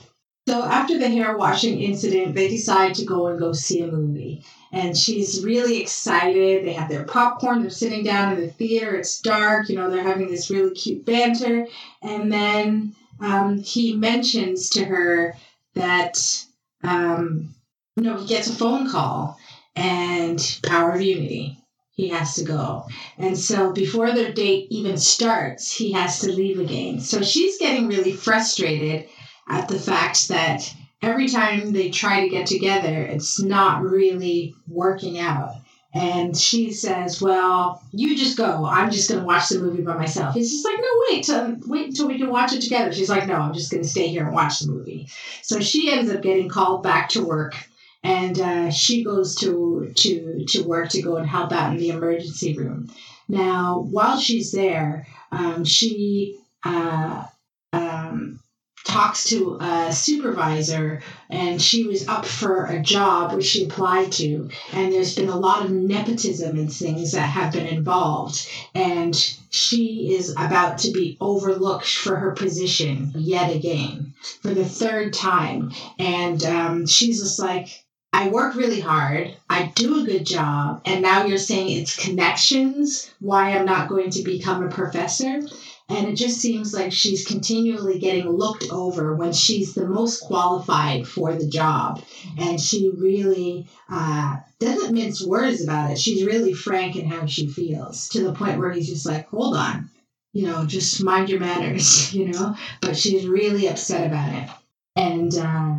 [0.47, 4.43] So after the hair washing incident, they decide to go and go see a movie.
[4.73, 6.65] And she's really excited.
[6.65, 7.61] They have their popcorn.
[7.61, 8.95] They're sitting down in the theater.
[8.95, 9.69] It's dark.
[9.69, 11.67] You know, they're having this really cute banter.
[12.01, 15.37] And then um, he mentions to her
[15.75, 16.45] that,
[16.83, 17.53] um,
[17.95, 19.37] you know, he gets a phone call
[19.75, 21.62] and Power of Unity.
[21.95, 22.85] He has to go.
[23.19, 26.99] And so before their date even starts, he has to leave again.
[26.99, 29.07] So she's getting really frustrated
[29.47, 35.19] at the fact that every time they try to get together, it's not really working
[35.19, 35.53] out.
[35.93, 38.65] And she says, "Well, you just go.
[38.65, 41.55] I'm just going to watch the movie by myself." He's just like, "No, wait, till,
[41.67, 44.07] wait until we can watch it together." She's like, "No, I'm just going to stay
[44.07, 45.07] here and watch the movie."
[45.43, 47.55] So she ends up getting called back to work,
[48.03, 51.89] and uh, she goes to to to work to go and help out in the
[51.89, 52.89] emergency room.
[53.27, 57.23] Now, while she's there, um, she uh,
[57.71, 58.39] um,
[58.85, 64.49] talks to a supervisor and she was up for a job which she applied to.
[64.73, 68.47] And there's been a lot of nepotism and things that have been involved.
[68.75, 69.15] And
[69.49, 75.71] she is about to be overlooked for her position yet again for the third time.
[75.97, 77.82] And um, she's just like
[78.15, 79.35] I work really hard.
[79.49, 80.83] I do a good job.
[80.85, 85.41] And now you're saying it's connections why I'm not going to become a professor.
[85.89, 91.07] And it just seems like she's continually getting looked over when she's the most qualified
[91.07, 92.03] for the job.
[92.37, 95.99] And she really uh, doesn't mince words about it.
[95.99, 99.57] She's really frank in how she feels to the point where he's just like, hold
[99.57, 99.89] on,
[100.33, 102.55] you know, just mind your manners, you know?
[102.79, 104.49] But she's really upset about it.
[104.95, 105.72] And, uh,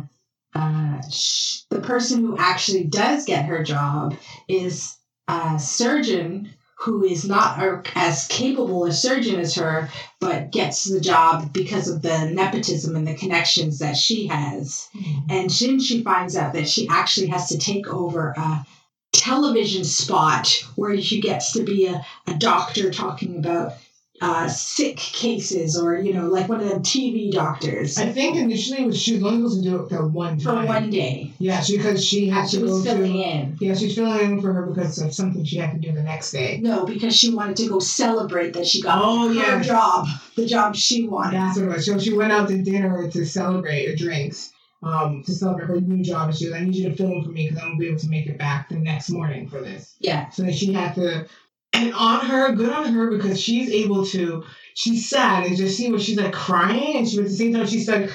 [0.55, 4.15] uh, sh- the person who actually does get her job
[4.47, 9.89] is a surgeon who is not a, as capable a surgeon as her,
[10.19, 14.87] but gets the job because of the nepotism and the connections that she has.
[15.29, 18.65] And then she finds out that she actually has to take over a
[19.13, 23.73] television spot where she gets to be a, a doctor talking about
[24.21, 28.89] uh, sick cases or, you know, like one of them TV doctors I think initially
[28.95, 31.33] she was only supposed to do it for one for one day.
[31.37, 33.19] Yeah, she because she had She to was go filling to.
[33.19, 33.57] in.
[33.59, 36.31] Yeah, she's filling in for her because of something she had to do the next
[36.31, 36.59] day.
[36.61, 39.67] No, because she wanted to go celebrate that she got Oh, her yes.
[39.67, 41.33] job, the job she wanted.
[41.35, 41.85] That's what it was.
[41.85, 46.01] So she went out to dinner to celebrate or drinks, um, to celebrate her new
[46.03, 46.29] job.
[46.29, 47.99] And she was, I need you to film for me because I won't be able
[47.99, 49.95] to make it back the next morning for this.
[49.99, 51.27] Yeah, So then she had to,
[51.75, 54.43] and on her, good on her because she's able to.
[54.73, 57.67] She's sad and just see what she's like crying, and she at the same time
[57.67, 58.09] she's like.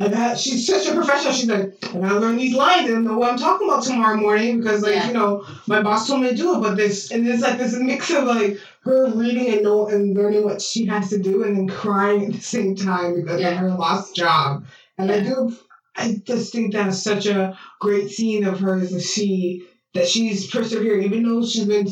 [0.00, 1.32] I got, she's such a professional.
[1.32, 4.58] She's like, I gotta learn these lines and know what I'm talking about tomorrow morning
[4.58, 5.06] because, like, Yeah.
[5.08, 6.60] you know, my boss told me to do it.
[6.60, 10.42] But this, and it's like this mix of like her reading and know and learning
[10.44, 13.50] what she has to do, and then crying at the same time because Yeah.
[13.50, 14.64] of her lost job.
[14.98, 15.54] And I do,
[15.94, 20.50] I just think that is such a great scene of hers that she that she's
[20.50, 21.86] persevering, even though she's been.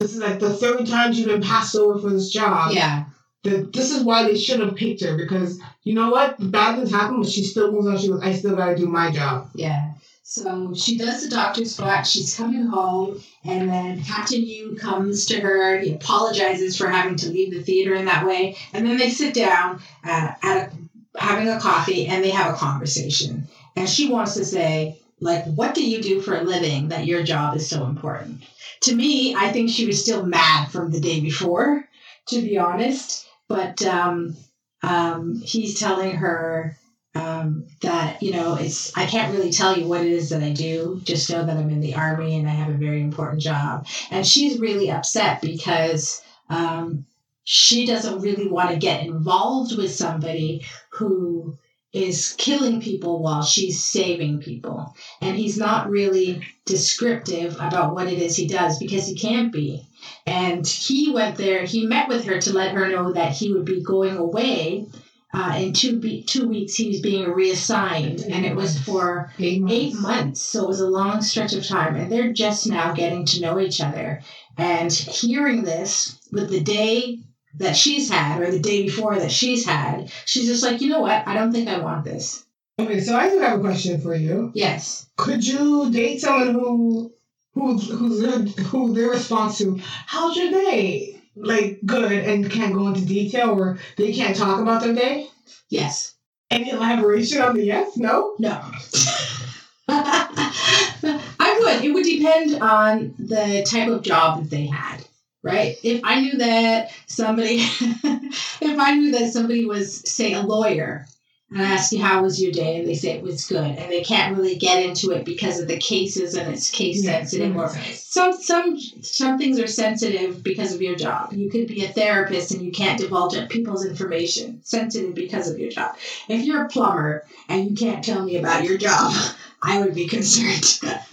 [0.00, 2.72] This is like the third time she's been passed over for this job.
[2.72, 3.04] yeah,
[3.44, 6.90] That this is why they should have picked her because you know what, bad things
[6.90, 7.98] happen, but she still moves on.
[7.98, 9.50] She goes, I still gotta do my job.
[9.54, 9.92] yeah.
[10.28, 12.04] So she does the doctor's spot.
[12.04, 15.78] She's coming home, and then Captain Yu comes to her.
[15.78, 19.34] He apologizes for having to leave the theater in that way, and then they sit
[19.34, 20.72] down uh, at a,
[21.16, 23.46] having a coffee, and they have a conversation.
[23.76, 27.22] And she wants to say, like, what do you do for a living that your
[27.22, 28.42] job is so important?
[28.82, 31.88] To me, I think she was still mad from the day before,
[32.28, 33.26] to be honest.
[33.48, 34.36] But um,
[34.82, 36.76] um, he's telling her
[37.14, 40.50] um, that you know it's I can't really tell you what it is that I
[40.50, 41.00] do.
[41.04, 43.86] Just know that I'm in the army and I have a very important job.
[44.10, 47.06] And she's really upset because um,
[47.44, 51.56] she doesn't really want to get involved with somebody who
[51.92, 54.94] is killing people while she's saving people.
[55.20, 59.86] And he's not really descriptive about what it is he does because he can't be.
[60.26, 63.64] And he went there, he met with her to let her know that he would
[63.64, 64.86] be going away.
[65.34, 69.60] Uh, in two, be- two weeks, he was being reassigned, and it was for Eight
[69.60, 69.74] months.
[69.74, 70.40] eight months.
[70.40, 73.58] So it was a long stretch of time, and they're just now getting to know
[73.60, 74.22] each other.
[74.56, 77.18] And hearing this with the day
[77.56, 81.00] that she's had, or the day before that she's had, she's just like, you know
[81.00, 81.26] what?
[81.26, 82.44] I don't think I want this.
[82.78, 84.50] Okay, so I do have a question for you.
[84.54, 85.06] Yes.
[85.16, 87.12] Could you date someone who
[87.54, 91.22] who who's their, who their response to how's your day?
[91.34, 95.28] Like good and can't go into detail or they can't talk about their day?
[95.70, 96.14] Yes.
[96.50, 97.96] Any elaboration on the yes?
[97.96, 98.34] No?
[98.38, 98.60] No.
[99.88, 101.84] I would.
[101.84, 105.04] It would depend on the type of job that they had,
[105.46, 105.76] right?
[105.82, 111.06] If I knew that somebody, if I knew that somebody was, say, a lawyer,
[111.50, 113.90] and I ask you how was your day, and they say it was good, and
[113.90, 117.68] they can't really get into it because of the cases and it's case sensitive, or
[117.68, 121.32] some some some things are sensitive because of your job.
[121.32, 125.70] You could be a therapist and you can't divulge people's information, sensitive because of your
[125.70, 125.96] job.
[126.28, 129.12] If you're a plumber and you can't tell me about your job,
[129.62, 130.80] I would be concerned.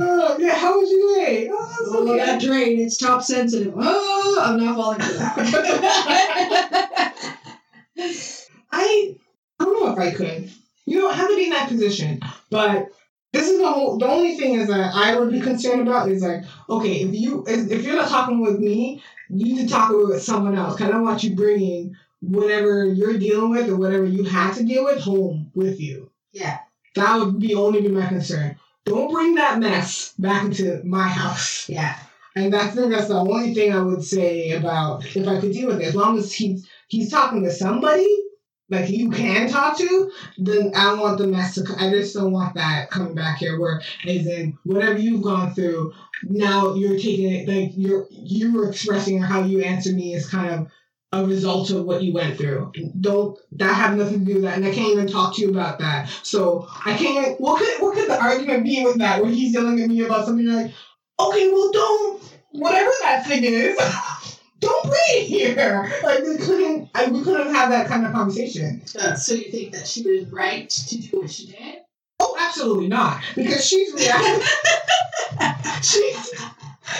[0.00, 1.48] Oh, yeah, how was your day?
[1.50, 2.18] Oh, that's Oh, okay.
[2.18, 3.74] that drain, it's top sensitive.
[3.76, 5.34] Oh, I'm not falling for that.
[8.70, 9.16] I
[9.60, 10.50] I don't know if I could.
[10.86, 12.20] You know, I have to be in that position.
[12.50, 12.88] But
[13.32, 13.98] this is the whole.
[13.98, 17.44] The only thing is that I would be concerned about is like, okay, if you
[17.46, 20.76] if if you're not talking with me, you need to talk with someone else.
[20.76, 24.64] Cause I don't want you bringing whatever you're dealing with or whatever you had to
[24.64, 26.10] deal with home with you.
[26.32, 26.58] yeah,
[26.96, 28.56] That would be only be my concern.
[28.88, 31.68] Don't bring that mess back into my house.
[31.68, 31.98] yeah,
[32.34, 35.68] And I think that's the only thing I would say about if I could deal
[35.68, 35.88] with it.
[35.88, 38.08] As long as he's he's talking to somebody
[38.70, 41.64] like you can talk to, then I don't want the mess to.
[41.78, 43.58] I just don't want that coming back here.
[43.58, 49.20] Where as in whatever you've gone through, now you're taking it like you're you're expressing
[49.20, 50.68] how you answer me is kind of
[51.12, 52.72] a result of what you went through.
[53.00, 55.50] Don't that have nothing to do with that, and I can't even talk to you
[55.50, 56.08] about that.
[56.22, 57.40] So I can't.
[57.40, 59.22] What could what could the argument be with that?
[59.22, 60.72] Where he's yelling at me about something like,
[61.18, 63.78] okay, well don't whatever that thing is.
[64.60, 65.88] Don't bring it here.
[66.02, 68.82] Like we couldn't, I, we couldn't have that kind of conversation.
[68.98, 71.76] Uh, so you think that she was right to do what she did?
[72.18, 74.44] Oh, absolutely not, because she's reacting.
[75.82, 76.34] she's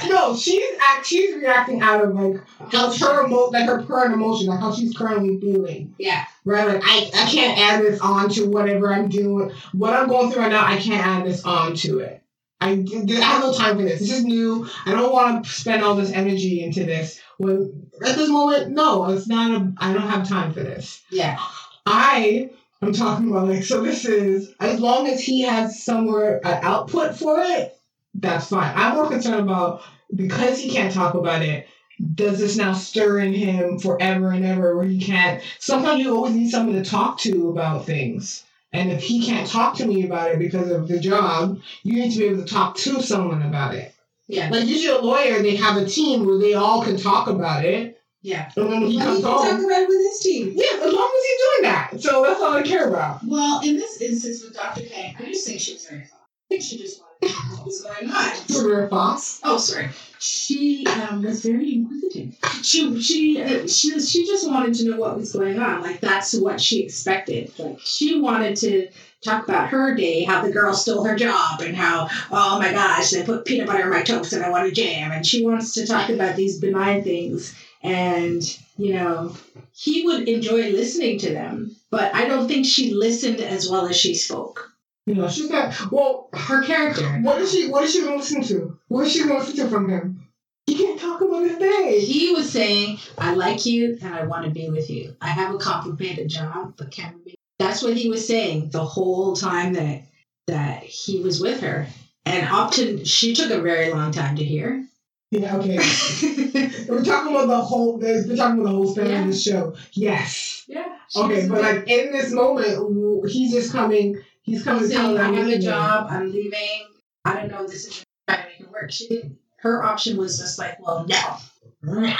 [0.09, 1.07] no, she's act.
[1.07, 2.37] She's reacting out of like
[2.73, 5.95] how her emo- like her current emotion, like how she's currently feeling.
[5.99, 9.53] Yeah, Right, like I, I can't add this on to whatever I'm doing.
[9.73, 12.23] What I'm going through right now, I can't add this on to it.
[12.61, 14.01] I, I have no time for this.
[14.01, 14.69] This is new.
[14.85, 17.21] I don't want to spend all this energy into this.
[17.37, 19.51] When at this moment, no, it's not.
[19.53, 21.01] A, I don't have time for this.
[21.11, 21.39] yeah,
[21.87, 22.51] I
[22.83, 23.83] am talking about like so.
[23.83, 27.78] This is as long as he has somewhere an output for it,
[28.21, 28.73] that's fine.
[28.77, 29.83] I'm more concerned about
[30.15, 31.69] because he can't talk about it.
[32.15, 35.43] Does this now stir in him forever and ever where he can't?
[35.59, 38.45] Sometimes you always need someone to talk to about things.
[38.73, 42.13] And if he can't talk to me about it because of the job, you need
[42.13, 43.95] to be able to talk to someone about it.
[44.29, 47.65] yeah, Like usually a lawyer, they have a team where they all can talk about
[47.65, 47.99] it.
[48.23, 48.51] yeah.
[48.57, 50.53] And when he Well, comes he can talk about it with his team.
[50.55, 51.91] yeah, as long as he's doing that.
[52.01, 53.21] So that's all I care about.
[53.25, 54.83] Well, in this instance with Dr.
[54.83, 56.21] Kang, I just think she was very thought.
[56.21, 58.69] I think she just wanted to know what was going on.
[58.69, 59.41] River Fox.
[59.45, 59.89] Oh, sorry.
[60.21, 62.37] She um, was very inquisitive.
[62.63, 65.83] She she uh, she was, she just wanted to know what was going on.
[65.83, 67.53] Like that's what she expected.
[67.59, 68.89] Like she wanted to
[69.23, 73.11] talk about her day, how the girl stole her job, and how oh my gosh,
[73.11, 75.13] they put peanut butter in my toast and I want a jam.
[75.13, 77.55] And she wants to talk about these benign things.
[77.83, 78.43] And
[78.77, 79.37] you know,
[79.73, 83.97] he would enjoy listening to them, but I don't think she listened as well as
[83.97, 84.73] she spoke.
[85.09, 87.07] You know, she's got well Her character.
[87.23, 88.79] what is she what is she gonna listen to?
[88.89, 90.25] What is she gonna listen to from him?
[90.67, 91.99] He can't talk about his day.
[92.01, 95.17] He was saying, I like you and I want to be with you.
[95.21, 97.39] I have a complicated job, but can we be?
[97.59, 100.03] That's what he was saying the whole time that
[100.47, 101.87] that he was with her.
[102.27, 104.85] And Upton, she took a very long time to hear.
[105.31, 105.77] Yeah, okay.
[106.89, 109.21] We're talking about the whole we're talking about the whole span Yeah.
[109.23, 109.75] of the show.
[109.93, 110.65] Yes.
[110.69, 110.97] yeah.
[111.17, 115.19] Okay, but like in this moment he's just coming he's coming he's to tell saying,
[115.19, 116.87] I I'm have a job, I'm leaving.
[117.25, 118.91] I don't know, this is trying to make it work.
[118.91, 121.37] She didn't, her option was just like, well, no.
[121.83, 122.17] Nah.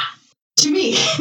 [0.57, 0.93] To me,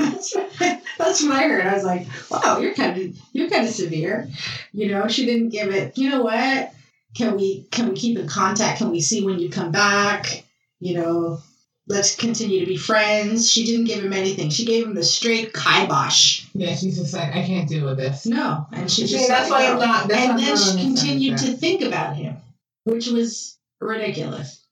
[0.97, 1.67] that's what I heard.
[1.67, 4.27] I was like, "Wow, you're kind of you're kind of severe."
[4.71, 5.95] You know, she didn't give it.
[5.95, 6.73] You know what?
[7.13, 8.79] Can we can we keep in contact?
[8.79, 10.43] Can we see when you come back?
[10.79, 11.39] You know,
[11.87, 13.49] let's continue to be friends.
[13.49, 14.49] She didn't give him anything.
[14.49, 16.45] She gave him the straight kibosh.
[16.53, 18.25] Yeah, she's just like, I can't deal with this.
[18.25, 20.65] No, and she just that's why I'm not and I'm then not she on his
[20.67, 22.37] side with continued to think about him,
[22.83, 24.65] which was ridiculous.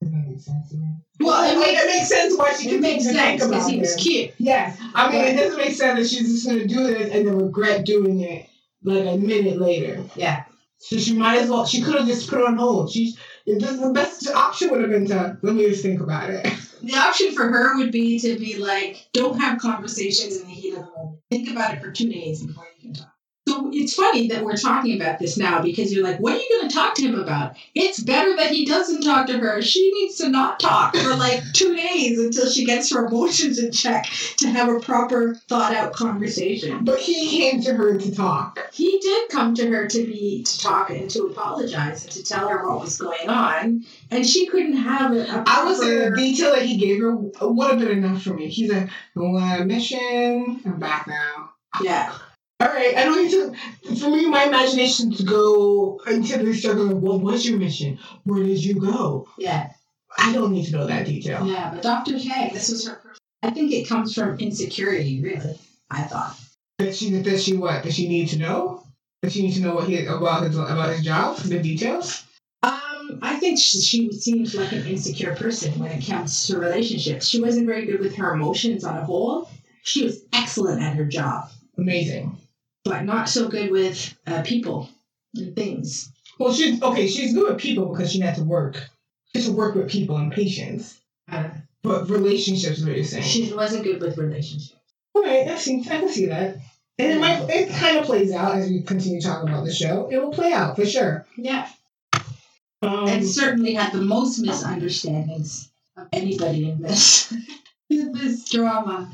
[0.00, 0.88] Doesn't make sense to me.
[1.20, 3.50] Well, it I mean, makes- it makes sense why she can makes think sense because
[3.66, 4.30] about he was cute.
[4.38, 7.38] Yes, I mean it doesn't make sense that she's just gonna do this and then
[7.38, 8.48] regret doing it
[8.82, 10.02] like a minute later.
[10.16, 10.44] Yeah.
[10.78, 11.64] So she might as well.
[11.64, 12.90] She could have just put on hold.
[12.90, 13.14] She
[13.46, 16.46] it, the the best option would have been to let me just think about it.
[16.82, 20.74] The option for her would be to be like, don't have conversations in the heat
[20.74, 21.20] of the moment.
[21.30, 22.66] Think about it for two days before.
[23.48, 26.48] So it's funny that we're talking about this now because you're like, what are you
[26.58, 27.56] going to talk to him about?
[27.74, 29.60] It's better that he doesn't talk to her.
[29.60, 33.72] She needs to not talk for like two days until she gets her emotions in
[33.72, 36.84] check to have a proper thought out conversation.
[36.84, 38.60] But he came to her to talk.
[38.72, 42.48] He did come to her to be to talk and to apologize and to tell
[42.48, 45.22] her what was going on, and she couldn't have a.
[45.24, 48.22] a I would say the proper- detail that he gave her would have been enough
[48.22, 48.46] for me.
[48.46, 50.60] He's like, I'm on a mission.
[50.64, 51.50] I'm back now.
[51.80, 52.12] yeah.
[52.62, 53.96] All right, I don't need to.
[53.96, 57.98] For me, my imagination to go into the struggle of what was your mission?
[58.22, 59.26] Where did you go?
[59.36, 59.72] Yeah.
[60.16, 61.44] I don't need to know that detail.
[61.44, 62.20] Yeah, but Dr.
[62.20, 63.00] K, this was her.
[63.02, 65.58] First, I think it comes from insecurity, really.
[65.90, 66.38] I thought.
[66.78, 67.82] That she that she what?
[67.82, 68.84] Does she need to know?
[69.22, 72.24] That she need to know what he about his about his job, the details?
[72.62, 77.26] Um, I think she, she seems like an insecure person when it comes to relationships.
[77.26, 79.50] She wasn't very good with her emotions on a whole.
[79.82, 82.38] She was excellent at her job, Amazing.
[82.84, 84.88] But not so good with uh, people
[85.36, 86.12] and things.
[86.38, 87.06] Well, she's okay.
[87.06, 88.76] She's good with people because she had to work.
[89.32, 90.98] She has to work with people and patience.
[91.30, 91.50] Uh,
[91.82, 93.24] But relationships, what you're saying.
[93.24, 94.78] she wasn't good with relationships.
[95.16, 95.80] Okay, I see.
[95.80, 96.56] I can see that.
[96.98, 97.48] And it might.
[97.48, 100.08] It kind of plays out as we continue talking about the show.
[100.10, 101.26] It will play out for sure.
[101.36, 101.68] Yeah,
[102.82, 107.32] Um, and certainly had the most misunderstandings of anybody in this
[107.90, 109.10] in this drama.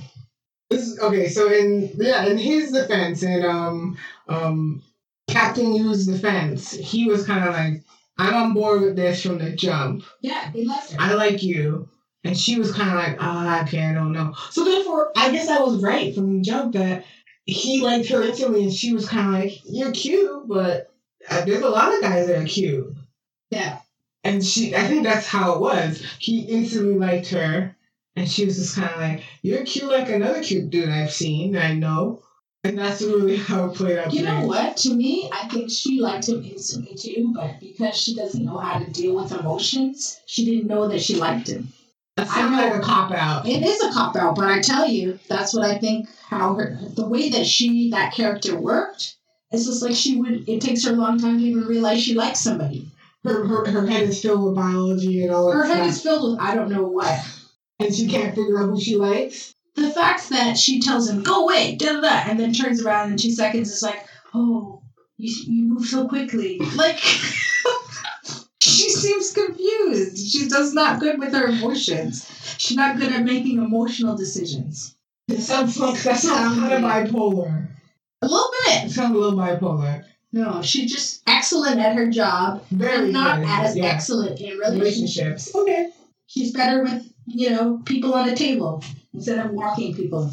[0.71, 3.97] This is, okay, so in yeah, in his defense, and um,
[4.29, 4.83] um,
[5.29, 7.83] Captain Yu's defense, he was kind of like,
[8.19, 10.05] "I'm on board with this from the jump.
[10.21, 11.01] Yeah, he liked her.
[11.01, 11.89] I like you,"
[12.25, 15.49] and she was kind of like, "Ah, okay, I don't know." So therefore, I guess
[15.49, 17.05] I was right from the jump that
[17.47, 20.93] he liked her instantly, and she was kind of like, "You're cute, but
[21.31, 22.93] uh, there's a lot of guys that are cute."
[23.51, 23.79] Yeah,
[24.25, 26.05] And she, I think that's how it was.
[26.19, 27.75] He instantly liked her,
[28.17, 31.57] and she was just kind of like, "You're cute like another cute dude I've seen,
[31.57, 32.23] I know."
[32.65, 34.13] And that's really how it played out.
[34.13, 34.77] You know what?
[34.79, 38.79] To me, I think she liked him instantly too, but because she doesn't know how
[38.79, 41.69] to deal with emotions, she didn't know that she liked him.
[42.17, 43.47] That sounds like a cop out.
[43.47, 46.09] It is a cop out, but I tell you, that's what I think.
[46.27, 49.17] How her, the way that she that character worked,
[49.53, 50.49] it's just like she would.
[50.49, 52.89] It takes her a long time to even realize she likes somebody.
[53.25, 56.03] Her, her, her head is filled with biology and all that Her head stuff, is
[56.03, 57.19] filled with I don't know what.
[57.79, 59.55] And she can't figure out who she likes.
[59.75, 63.13] The fact that she tells him go away, da da da, and then turns around
[63.13, 64.05] in two seconds is like,
[64.35, 64.83] oh,
[65.17, 66.99] you you move so quickly, like.
[68.61, 70.19] She seems confused.
[70.31, 72.29] She does not good with her emotions.
[72.59, 74.95] She's not good at making emotional decisions.
[75.29, 77.69] It sounds like that sounds kind of bipolar.
[78.23, 78.85] A little bit.
[78.85, 80.05] It sounds a little bipolar.
[80.33, 83.49] No, she's just excellent at her job, Very not good.
[83.49, 83.85] as yeah.
[83.87, 85.51] excellent in relationships.
[85.55, 85.55] relationships.
[85.55, 85.91] Okay.
[86.27, 88.83] She's better with, you know, people on a table
[89.15, 90.31] instead of walking people.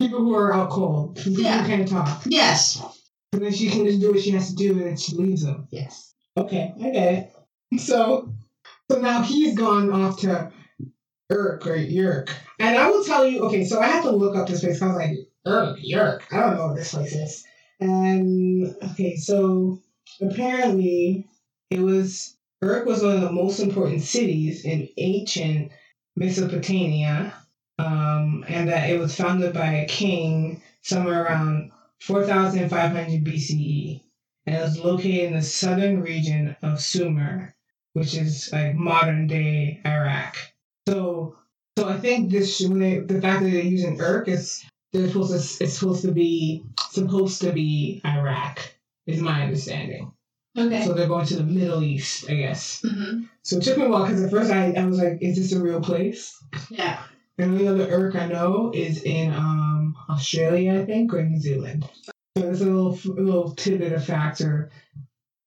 [0.00, 1.16] People who are out cold.
[1.16, 1.62] People Yeah.
[1.62, 2.22] who can't talk.
[2.26, 2.82] Yes.
[3.32, 5.66] And then she can just do what she has to do, and she leaves them.
[5.70, 6.14] Yes.
[6.36, 7.80] Okay, I get it.
[7.80, 8.32] So,
[8.90, 10.50] so now he's gone off to
[11.30, 12.34] Urk or Yerk.
[12.60, 14.80] And I will tell you, okay, so I had to look up this place.
[14.82, 15.12] I was like,
[15.46, 16.26] Urk, Yerk.
[16.32, 17.44] I don't know what this place is.
[17.80, 19.80] And, okay, so
[20.20, 21.26] apparently
[21.70, 25.72] it was, Urk was one of the most important cities in ancient
[26.16, 27.34] Mesopotamia.
[27.78, 34.00] Um, and that it was founded by a king somewhere around 4500 BCE
[34.46, 37.54] and it was located in the southern region of Sumer,
[37.94, 40.36] which is like modern day Iraq.
[40.86, 41.36] So,
[41.78, 45.30] so I think this when they, the fact that they're using Urk is they're supposed
[45.30, 48.60] to it's supposed to be supposed to be Iraq
[49.06, 50.12] is my understanding.
[50.56, 50.84] Okay.
[50.84, 52.80] So they're going to the Middle East, I guess.
[52.82, 55.36] hmm So it took me a while because at first I, I was like, is
[55.36, 56.40] this a real place?
[56.70, 57.02] Yeah.
[57.38, 61.88] And the other Urk I know is in um Australia, I think, or New Zealand.
[62.04, 64.70] So there's a little a little tidbit of facts or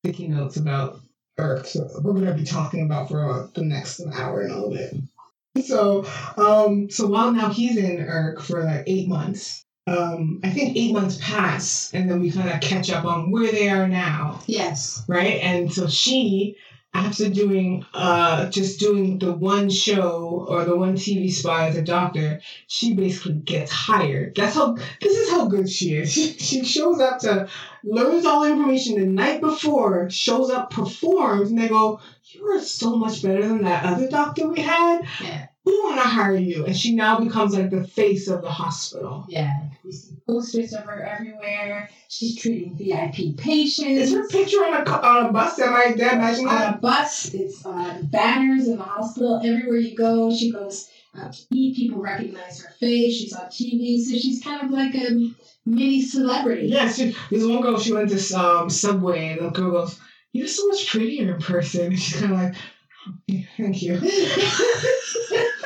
[0.03, 0.99] sticky notes about
[1.39, 1.65] Urk.
[1.65, 5.65] So we're gonna be talking about for uh, the next hour and a little bit.
[5.65, 6.05] So
[6.37, 9.63] um so while now he's in Urk for like eight months.
[9.87, 13.51] Um, I think eight months pass, and then we kind of catch up on where
[13.51, 15.03] they are now Yes.
[15.07, 15.39] right?
[15.41, 16.57] And so she,
[16.93, 21.81] after doing uh just doing the one show or the one TV spot as a
[21.81, 24.35] doctor, she basically gets hired.
[24.35, 26.11] That's how this is how good she is.
[26.11, 27.47] She, she shows up to
[27.83, 32.61] learns all the information the night before, shows up, performs, and they go, You are
[32.61, 35.03] so much better than that other doctor we had.
[35.23, 35.47] Yeah.
[35.67, 36.65] We want to hire you.
[36.65, 39.25] And she now becomes like the face of the hospital.
[39.27, 39.51] Yeah.
[39.83, 41.89] We see posters of her everywhere.
[42.07, 44.03] She's treating VIP patients.
[44.03, 45.59] Is her picture on a, on a bus?
[45.59, 46.67] Am I did I imagine that?
[46.67, 47.33] on a bus.
[47.33, 49.41] It's on banners in the hospital.
[49.43, 50.89] Everywhere you go, she goes,
[51.19, 51.33] uh.
[51.51, 53.15] People recognize her face.
[53.15, 55.33] She's on TV, so she's kind of like a
[55.65, 56.67] mini celebrity.
[56.67, 59.99] Yeah, she, this one girl, she went to um, Subway, and the girl goes,
[60.31, 61.87] You're so much prettier in person.
[61.87, 62.55] And she's kind of like,
[63.09, 63.99] "Oh, Thank you.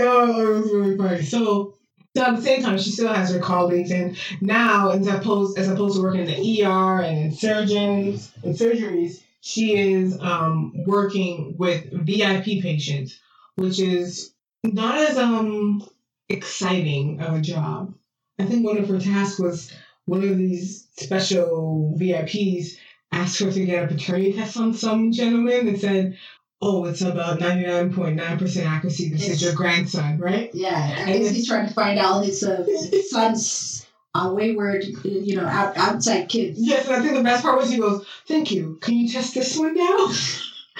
[0.00, 1.22] oh, funny.
[1.22, 1.74] So,
[2.16, 5.68] so at the same time, she still has her colleagues, and now, as opposed as
[5.68, 11.54] opposed to working in the ER and in surgeons and surgeries, she is um, working
[11.58, 13.18] with VIP patients,
[13.56, 14.32] which is
[14.64, 15.82] not as um
[16.28, 17.94] exciting of a job.
[18.38, 19.72] I think one of her tasks was
[20.06, 22.76] one of these special VIPs
[23.12, 26.16] asked her to get a paternity test on some gentleman and said,
[26.62, 29.10] "Oh, it's about ninety nine point nine percent accuracy.
[29.10, 32.64] This is your grandson, right?" Yeah, I And he's trying to find out his uh,
[33.08, 36.58] son's uh, wayward, you know, out, outside kids.
[36.60, 38.78] Yes, and I think the best part was he goes, "Thank you.
[38.80, 40.12] Can you test this one now?"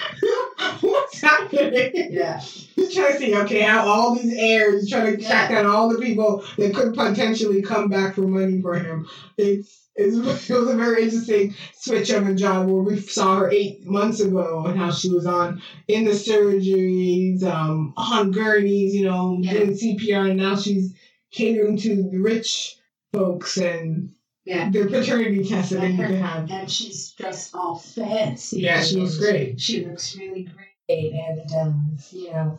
[0.81, 1.91] What's happening?
[2.11, 2.39] Yeah.
[2.39, 5.89] He's trying to see, okay, how all these heirs, he's trying to track down all
[5.89, 9.07] the people that could potentially come back for money for him.
[9.37, 13.51] It's, it's it was a very interesting switch of a job where we saw her
[13.51, 19.05] eight months ago and how she was on in the surgeries, um, on gurneys, you
[19.05, 19.53] know, Yeah.
[19.53, 20.93] doing CPR, and now she's
[21.31, 22.77] catering to the rich
[23.13, 24.11] folks and
[24.45, 24.69] Yeah.
[24.69, 26.49] their paternity tests that they And need to have.
[26.51, 28.61] And she's dressed all fancy.
[28.61, 29.59] Yeah, she looks great.
[29.61, 30.49] She looks really
[30.87, 32.57] great, and um, you know,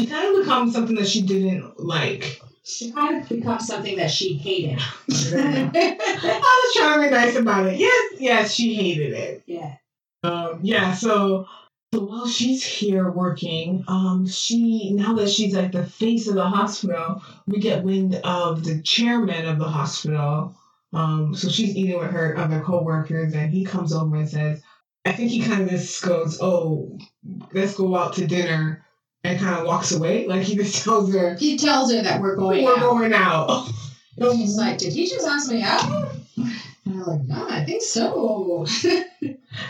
[0.00, 2.40] She kind of becomes something that she didn't like.
[2.64, 4.78] She kind of becomes something that she hated.
[5.10, 7.78] I was trying to be nice about it.
[7.78, 9.42] Yes, yes, she hated it.
[9.46, 9.76] yeah.
[10.22, 11.46] Um, yeah, so
[11.94, 16.48] so while she's here working, um, she now that she's like the face of the
[16.48, 20.56] hospital, we get wind of the chairman of the hospital.
[20.92, 24.62] Um, so she's eating with her other coworkers, and he comes over and says,
[25.04, 26.98] I think he kind of just goes, "Oh,
[27.52, 28.83] let's go out to dinner,"
[29.24, 30.26] and kind of walks away.
[30.26, 32.80] Like he just tells her, He tells her that we're going "We're out.
[32.80, 33.68] going out."
[34.16, 36.52] And she's like, "Did he just ask me out?" And
[36.86, 38.64] I'm like, "No, I think so."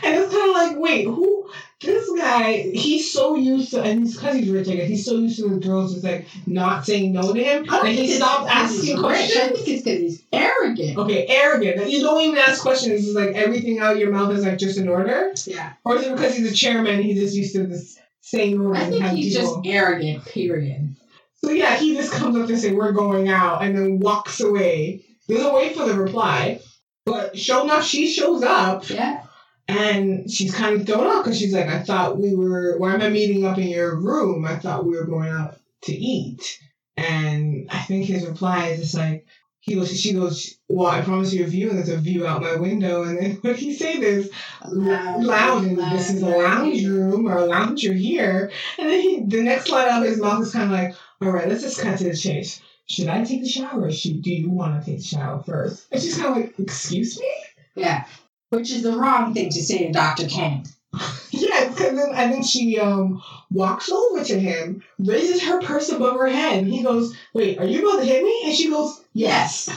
[0.02, 1.50] And it's kind of like, wait, who?
[1.80, 5.16] This guy, he's so used to, and he's because he's rich, I guess he's so
[5.18, 8.96] used to the girls just like not saying no to him that he stopped asking
[8.96, 9.04] rich.
[9.04, 9.34] I questions.
[9.58, 10.96] think it's because he's arrogant.
[10.98, 11.90] Okay, arrogant.
[11.90, 13.06] You don't even ask questions.
[13.06, 15.34] It's like everything out of your mouth is like just in order.
[15.44, 15.74] Yeah.
[15.84, 17.02] Or is it because he's a chairman?
[17.02, 19.56] He's just used to this saying orders I think he's people.
[19.56, 20.24] just arrogant.
[20.24, 20.96] Period.
[21.36, 25.04] So yeah, he just comes up to say we're going out, and then walks away.
[25.28, 26.60] Doesn't wait for the reply.
[27.04, 28.88] But sure enough, she shows up.
[28.88, 29.26] Yeah.
[29.68, 33.02] And she's kind of thrown off because she's like, I thought we were, why am
[33.02, 34.44] I meeting up in your room?
[34.44, 36.58] I thought we were going out to eat.
[36.96, 39.26] And I think his reply is just like,
[39.64, 42.42] he goes, she goes, well, I promise you a view, and there's a view out
[42.42, 43.04] my window.
[43.04, 44.28] And then what he say this
[44.70, 48.50] loud, and this is a lounge room or a lounger here.
[48.78, 51.30] And then he, the next line out of his mouth is kind of like, all
[51.30, 52.60] right, let's just cut to the chase.
[52.86, 55.86] Should I take the shower or should, do you want to take the shower first?
[55.90, 57.32] And she's kind of like, excuse me?
[57.74, 58.04] Yeah.
[58.50, 60.28] Which is the wrong thing to say to Dr.
[60.28, 60.66] Kang.
[61.30, 66.16] Yes, because then I think she um walks over to him, raises her purse above
[66.16, 69.03] her head, and he goes, "Wait, are you about to hit me?" And she goes,
[69.14, 69.70] Yes.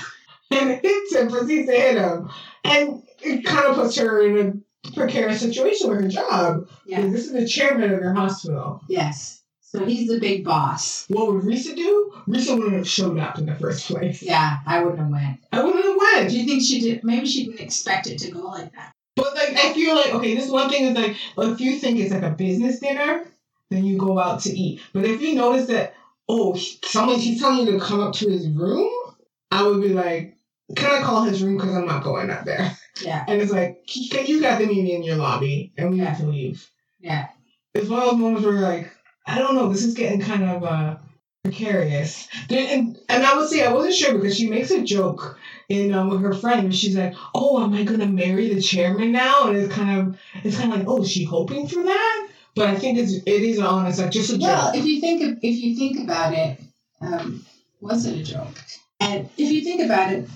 [0.51, 2.29] and hits him, proceeds to hit him,
[2.63, 6.67] and it kind of puts her in a precarious situation with her job.
[6.85, 7.01] Yeah.
[7.01, 8.81] This is the chairman of your hospital.
[8.87, 9.43] Yes.
[9.61, 11.05] So he's the big boss.
[11.09, 12.13] What would Risa do?
[12.27, 14.23] Risa wouldn't have showed up in the first place.
[14.23, 15.39] Yeah, I wouldn't have went.
[15.51, 16.29] I wouldn't have went.
[16.29, 17.03] Do you think she did?
[17.03, 18.93] Maybe she didn't expect it to go like that.
[19.17, 22.13] But like, I feel like okay, this one thing is like, if you think it's
[22.13, 23.25] like a business dinner,
[23.69, 24.81] then you go out to eat.
[24.93, 25.95] But if you notice that,
[26.29, 28.89] oh, someone he's telling you to come up to his room,
[29.51, 30.37] I would be like,
[30.75, 32.71] can I call his room because I'm not going up there?
[33.01, 33.23] Yeah.
[33.27, 36.11] And it's like, can you got the meeting in your lobby, and we Yeah.
[36.11, 36.69] need to leave.
[36.99, 37.27] Yeah.
[37.73, 38.91] It's one of those moments where you're like,
[39.25, 40.95] I don't know, this is getting kind of uh
[41.43, 42.27] precarious.
[42.49, 45.37] Then- And, and I would say I wasn't sure because she makes a joke
[45.69, 49.11] in um, with her friend where she's like, "Oh, am I gonna marry the chairman
[49.11, 52.27] now?" And it's kind of it's kind of like, "Oh, is she hoping for that?"
[52.55, 54.75] But I think it's it is honest, like just a Well, joke.
[54.81, 56.59] if you think of, if you think about it,
[57.01, 57.45] um,
[57.79, 58.47] was it a joke?
[58.99, 60.27] And if you think about it,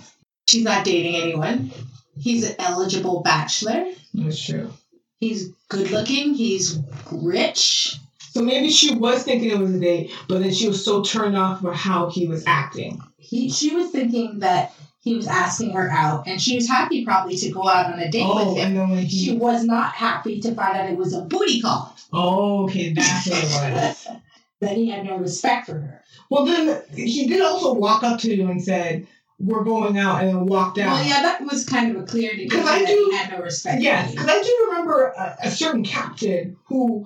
[0.48, 1.72] she's not dating anyone.
[2.20, 3.86] He's an eligible bachelor.
[4.14, 4.72] That's true.
[5.20, 6.34] He's good looking.
[6.34, 6.80] He's
[7.12, 7.96] rich.
[8.32, 11.38] So maybe she was thinking it was a date, but then she was so turned
[11.38, 13.02] off by how he was acting.
[13.18, 17.36] He, she was thinking that he was asking her out, and she was happy probably
[17.38, 18.68] to go out on a date Oh, with him.
[18.68, 21.96] and then when She was not happy to find out it was a booty call.
[22.14, 24.08] oh, okay, that's what it was.
[24.62, 26.04] that he had no respect for her.
[26.32, 29.06] Well, then he did also walk up to you and said,
[29.38, 30.94] "We're going out," and then walked out.
[30.94, 33.44] Well, yeah, that was kind of a clear indication I that do- he had no
[33.44, 33.82] respect.
[33.82, 37.06] Yes, because I do remember a, a certain captain who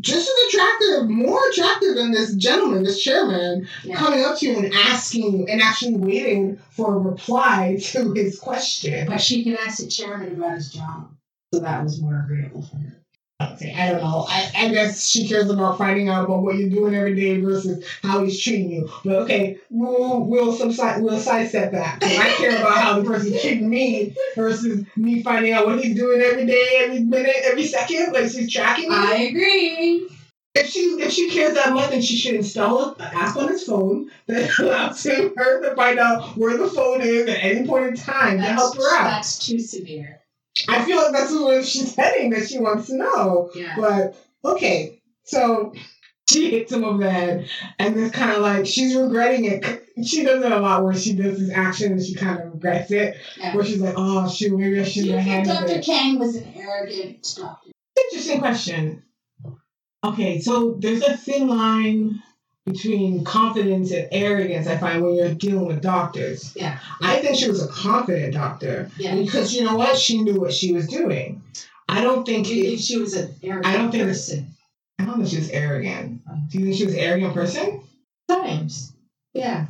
[0.00, 3.96] just as attractive, more attractive than this gentleman, this chairman, Yeah.
[3.96, 9.06] coming up to you and asking and actually waiting for a reply to his question.
[9.08, 11.10] But she can ask the chairman about his job.
[11.54, 12.97] So that was more agreeable for her.
[13.40, 14.26] Okay, I don't know.
[14.28, 17.84] I, I guess she cares about finding out about what you're doing every day versus
[18.02, 18.90] how he's treating you.
[19.04, 22.02] But okay, we'll we'll subside we'll sidestep that.
[22.02, 26.20] I care about how the person's treating me versus me finding out what he's doing
[26.20, 28.12] every day, every minute, every second.
[28.12, 28.96] Like she's tracking me.
[28.96, 30.08] I agree.
[30.56, 33.62] if she if she cares that much, then she should install an app on his
[33.62, 37.86] phone that allows him her to find out where the phone is at any point
[37.86, 39.04] in time to help her out.
[39.04, 40.17] that's too severe.
[40.68, 43.50] I feel like that's where she's heading that she wants to know.
[43.54, 43.74] Yeah.
[43.76, 45.72] But okay, so
[46.28, 47.48] she hits him over the head,
[47.78, 49.84] and it's kind of like she's regretting it.
[50.04, 52.90] She does it a lot where she does this action and she kind of regrets
[52.90, 53.16] it.
[53.36, 53.54] Yeah.
[53.54, 55.78] Where she's like, "Oh shoot, maybe I Do shouldn't you have think handled Dr.
[55.78, 57.70] it." Kang was an arrogant doctor?
[57.96, 59.02] Interesting question.
[60.04, 62.22] Okay, so there's a thin line
[62.72, 64.66] between confidence and arrogance.
[64.66, 66.52] I find when you're dealing with doctors.
[66.56, 66.78] Yeah.
[67.00, 69.14] I think she was a confident doctor Yeah.
[69.16, 71.42] because you know what, she knew what she was doing.
[71.88, 74.46] I don't think you think she was an arrogant I don't think- person?
[75.00, 76.20] I don't think she was arrogant.
[76.50, 77.80] Do you think she was an arrogant person?
[78.28, 78.92] Times.
[79.32, 79.66] Yeah.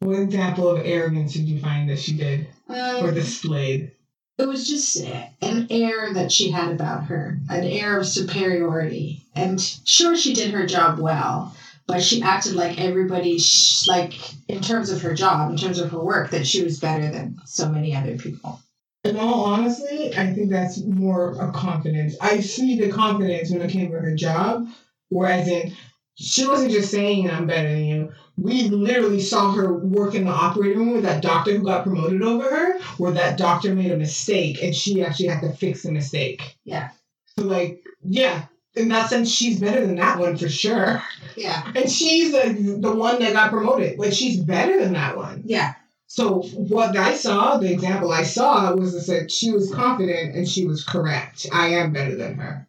[0.00, 2.74] What example of arrogance did you find that she did or
[3.08, 3.92] Um, displayed?
[4.38, 4.96] it was just
[5.42, 9.22] an air that she had about her, an air of superiority.
[9.36, 11.54] And sure, she did her job well,
[11.86, 14.14] but she acted like everybody, sh- like
[14.48, 17.36] in terms of her job, in terms of her work, that she was better than
[17.44, 18.60] so many other people.
[19.04, 22.14] In all honesty, I think that's more a confidence.
[22.20, 24.68] I see the confidence when it came to her job,
[25.08, 25.74] whereas in
[26.14, 28.12] she wasn't just saying I'm better than you.
[28.36, 32.22] We literally saw her work in the operating room with that doctor who got promoted
[32.22, 35.92] over her, where that doctor made a mistake and she actually had to fix the
[35.92, 36.56] mistake.
[36.64, 36.90] Yeah.
[37.38, 41.02] So like, yeah, in that sense, she's better than that one for sure.
[41.36, 41.70] Yeah.
[41.74, 43.98] And she's the, the one that got promoted.
[43.98, 45.42] Like she's better than that one.
[45.44, 45.74] Yeah.
[46.06, 50.66] So what I saw, the example I saw was that she was confident and she
[50.66, 51.46] was correct.
[51.52, 52.68] I am better than her.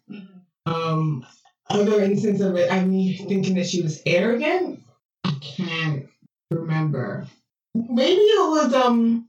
[0.66, 1.26] Um,
[1.70, 4.82] other instance of it, I mean, thinking that she was arrogant.
[5.26, 6.08] I can't
[6.52, 7.28] remember.
[7.76, 9.28] Maybe it was um.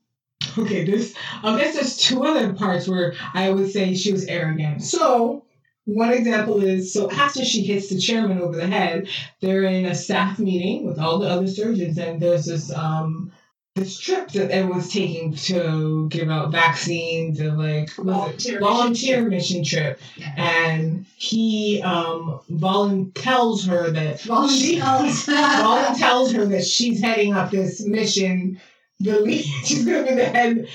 [0.57, 4.83] Okay, this I guess there's two other parts where I would say she was arrogant.
[4.83, 5.44] So
[5.85, 9.09] one example is so after she hits the chairman over the head,
[9.41, 13.31] they're in a staff meeting with all the other surgeons, and there's this um
[13.75, 17.91] this trip that everyone's taking to give out vaccines and like?
[17.97, 20.33] Volunteer mission volunteer mission trip Yeah.
[20.37, 25.27] and he um volun tells her that she Volunteers.
[25.27, 28.61] Volun tells her that she's heading up this mission.
[29.01, 30.69] The lead, she's gonna be the head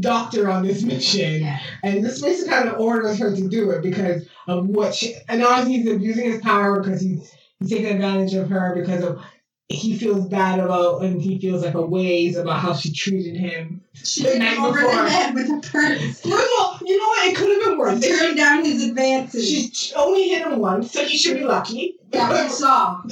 [0.00, 1.58] doctor on this mission, yeah.
[1.82, 5.14] and this basically kind of orders her to do it because of what she.
[5.28, 9.20] And honestly, he's abusing his power because he's he's taking advantage of her because of
[9.68, 13.80] he feels bad about and he feels like a ways about how she treated him.
[13.94, 15.04] She The night over before.
[15.04, 16.20] the head with a purse.
[16.20, 17.28] First of all, you know what?
[17.30, 18.06] It could have been worse.
[18.06, 19.48] Turned down his advances.
[19.48, 21.96] She she only hit him once, so he should be lucky.
[22.10, 23.00] that we saw.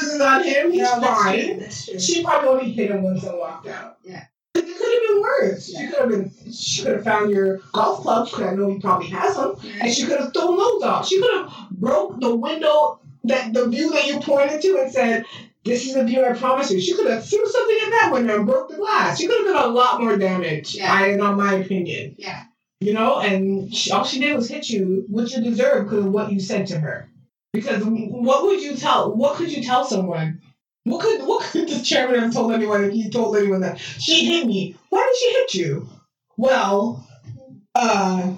[0.00, 0.70] Bruises on him.
[0.72, 1.44] He's No, that's fine.
[1.46, 1.98] true, That's true.
[2.00, 3.98] She probably only hit him once and walked out.
[4.02, 4.24] Yeah.
[4.54, 5.66] It could have been worse.
[5.66, 6.52] She could have been.
[6.52, 8.32] She could have found your golf clubs.
[8.32, 11.06] Cause I know he probably has them, and she could have thrown those off.
[11.06, 15.24] She could have broke the window that the view that you pointed to and said,
[15.64, 18.36] "This is the view I promised you." She could have threw something in that window
[18.38, 19.18] and broke the glass.
[19.20, 20.74] She could have done a lot more damage.
[20.74, 20.92] Yeah.
[20.92, 22.16] I, in my opinion.
[22.18, 22.44] Yeah.
[22.80, 26.12] You know, and she, all she did was hit you, which you deserve because of
[26.12, 27.09] what you said to her.
[27.52, 29.14] Because what would you tell?
[29.14, 30.40] What could you tell someone?
[30.84, 34.24] What could what could the chairman have told anyone if he told anyone that she
[34.24, 34.76] hit me?
[34.88, 35.88] Why did she hit you?
[36.36, 37.06] Well,
[37.74, 38.32] uh,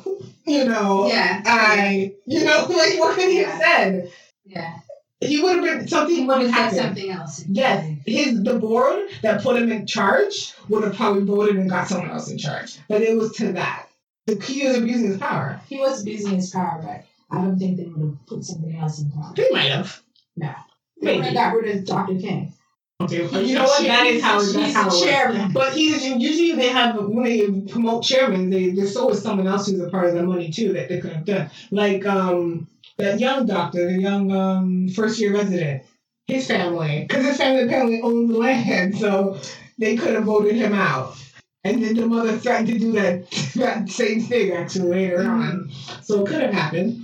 [0.47, 1.43] you know, Yeah.
[1.45, 4.11] I, you know, like what could he have said?
[4.45, 4.79] Yeah.
[5.21, 7.45] He would have been something He would have said something else.
[7.47, 11.87] Yes, his the board that put him in charge would have probably voted and got
[11.87, 12.79] someone else in charge.
[12.89, 13.89] But it was to that.
[14.27, 15.61] The key is abusing his power.
[15.69, 19.01] He was abusing his power, but I don't think they would have put somebody else
[19.01, 19.33] in power.
[19.35, 20.03] They might have.
[20.37, 20.55] No.
[21.01, 21.19] They Maybe.
[21.19, 22.19] would have got rid of Dr.
[22.19, 22.53] King.
[23.01, 23.83] Okay, but you know what?
[23.83, 25.53] That is how he's, that's he's how the chairman.
[25.53, 29.81] But he's usually they have when they promote chairman, they there's always someone else who's
[29.81, 31.51] a part of the money too that they could have done.
[31.73, 32.69] Like um
[32.99, 35.83] that young doctor, the young um first year resident,
[36.29, 39.41] his family, because his family apparently owns the land, so
[39.79, 41.17] they could have voted him out.
[41.65, 45.71] And then the mother threatened to do that, that same thing actually later on,
[46.03, 47.02] so it could have happened.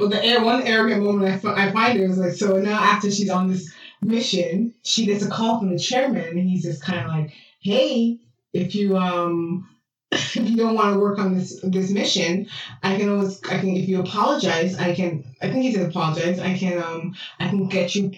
[0.00, 3.10] But the air, one arrogant moment I, I find her is like so now after
[3.10, 3.72] she's on this
[4.02, 8.18] mission, she gets a call from the chairman, and he's just kind of like, "Hey,
[8.52, 9.68] if you um
[10.12, 12.48] if you don't want to work on this this mission,
[12.82, 16.40] I can always I can if you apologize, I can I think he said apologize.
[16.40, 18.12] I can um I can get you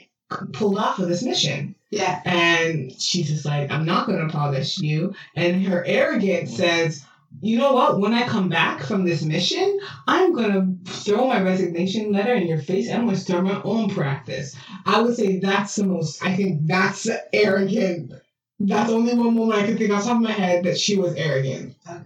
[0.52, 1.74] pulled off of this mission.
[1.90, 2.20] Yeah.
[2.24, 5.14] And she's just like, I'm not going to apologize to you.
[5.36, 7.04] And her arrogance says,
[7.40, 7.98] you know what?
[7.98, 10.52] When I come back from this mission, I'm going
[10.84, 12.88] to throw my resignation letter in your face.
[12.88, 14.56] and I'm going to start my own practice.
[14.86, 18.12] I would say that's the most, I think that's arrogant.
[18.60, 20.78] That's the only one woman I can think off the top of my head that
[20.78, 21.74] she was arrogant.
[21.88, 22.02] Okay.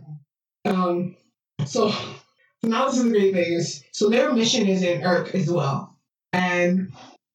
[0.64, 1.16] Um,
[1.66, 1.98] so, so
[2.64, 5.96] now this is the great thing is, so their mission is in Urk as well.
[6.32, 6.92] And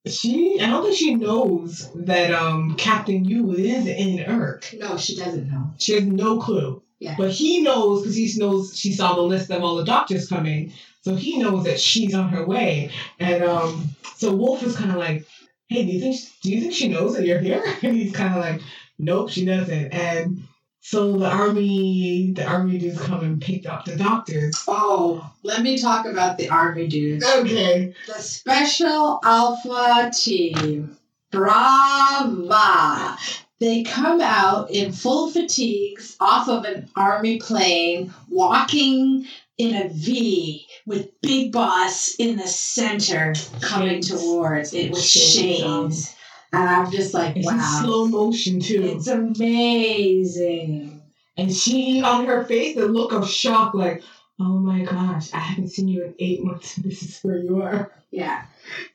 [0.07, 4.73] she, I don't think she knows that um Captain Yu is in Urk.
[4.77, 5.71] No, she doesn't know.
[5.77, 6.81] She has no clue.
[7.01, 7.15] Yeah.
[7.17, 10.71] But he knows because he knows she saw the list of all the doctors coming.
[11.01, 12.91] So he knows that she's on her way.
[13.19, 15.25] And um so Wolf is kinda like,
[15.67, 17.63] Hey, do you think do you think she knows that you're here?
[17.81, 18.61] And he's kinda like,
[18.99, 19.91] Nope, she doesn't.
[19.91, 20.43] And
[20.81, 24.63] so the army the army dudes come and picked up the doctors.
[24.67, 27.25] Oh, let me talk about the army dudes.
[27.25, 27.95] Okay.
[28.05, 30.95] The Special Alpha Team.
[31.31, 33.17] Brava!
[33.61, 39.27] They come out in full fatigues off of an army plane, walking
[39.59, 44.09] in a V with Big Boss in the center coming Shades.
[44.09, 46.15] towards it with Shades um, shades.
[46.51, 47.79] And I'm just like, It's wow.
[47.83, 48.81] slow motion too.
[48.83, 50.99] It's amazing.
[51.37, 54.01] And she, on her face, the look of shock, like,
[54.39, 56.77] oh my gosh, I haven't seen you in eight months.
[56.83, 57.91] This is where you are.
[58.09, 58.45] Yeah.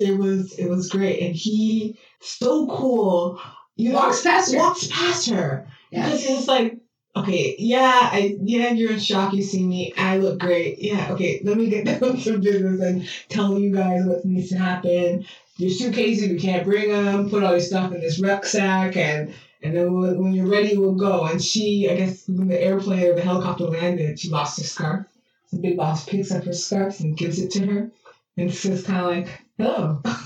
[0.00, 3.40] It was, it was great, and he so cool.
[3.76, 4.58] You know, Walks past her.
[4.58, 6.04] Walks past her Yeah.
[6.06, 6.78] because it's like,
[7.14, 9.32] okay, yeah, I, yeah, you're in shock.
[9.34, 10.78] You see me, I look great.
[10.78, 14.58] Yeah, okay, let me get down to business and tell you guys what needs to
[14.58, 15.24] happen.
[15.58, 17.30] Your suitcases, we can't bring them.
[17.30, 20.94] Put all your stuff in this rucksack, and and then when, when you're ready, we'll
[20.94, 21.24] go.
[21.24, 25.06] And she, I guess, when the airplane or the helicopter landed, she lost her scarf.
[25.52, 27.90] The big boss picks up her scarf and gives it to her,
[28.36, 30.22] and says, kind of like, "Hello." Oh.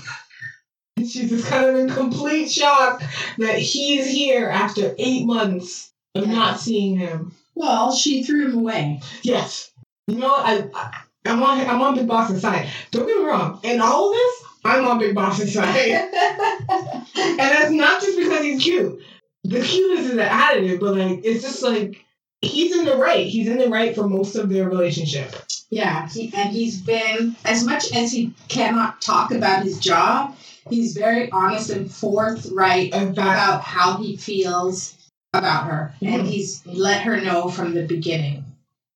[1.09, 3.01] she's just kind of in complete shock
[3.37, 6.33] that he's here after eight months of Yeah.
[6.33, 7.33] not seeing him.
[7.55, 9.01] Well, she threw him away.
[9.23, 9.71] Yes,
[10.07, 10.33] you know?
[10.33, 12.67] I, I I'm on I'm on Big Boss's side.
[12.91, 13.59] Don't get me wrong.
[13.63, 16.09] In all of this, I'm on Big Boss's side.
[17.15, 18.99] And that's not just because he's cute.
[19.43, 22.03] The cuteness is an additive, but like it's just like
[22.41, 23.25] he's in the right.
[23.27, 25.35] He's in the right for most of their relationship.
[25.69, 30.35] Yeah, he, and he's been as much as he cannot talk about his job.
[30.69, 34.95] He's very honest and forthright about how he feels
[35.33, 36.27] about her, and Mhm.
[36.27, 38.45] he's let her know from the beginning.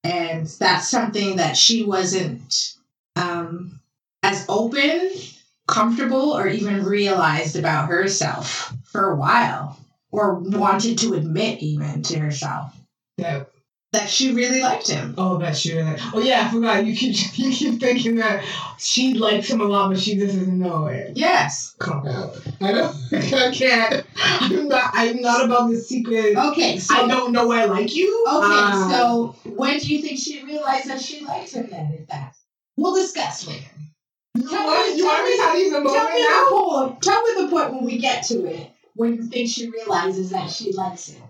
[0.04, 2.74] And that's something that she wasn't
[3.16, 3.80] um,
[4.24, 5.10] as open,
[5.68, 9.80] comfortable, or even realized about herself for a while,
[10.12, 12.74] or wanted to admit even to herself
[13.18, 13.50] that
[13.96, 15.14] that she really liked him.
[15.18, 18.44] oh that sure that oh yeah I forgot you keep you keep thinking that
[18.78, 21.12] she likes him a lot, but she doesn't know it.
[21.16, 21.76] Yes.
[21.80, 22.36] Come out.
[22.62, 22.96] I don't.
[23.14, 24.06] I can't.
[24.18, 24.92] I'm not.
[24.94, 26.36] I'm not about the secret.
[26.38, 28.26] Okay, so I don't know I like you.
[28.28, 32.08] Okay, Uh, so when do you think she realized that she liked him then, if
[32.08, 32.36] that?
[32.78, 33.66] We'll discuss later.
[34.36, 36.46] you want, you want me to tell you the Tell me now?
[36.46, 37.02] the point.
[37.02, 38.72] Tell me the point when we get to it.
[38.96, 41.24] When you think she realizes that she likes him.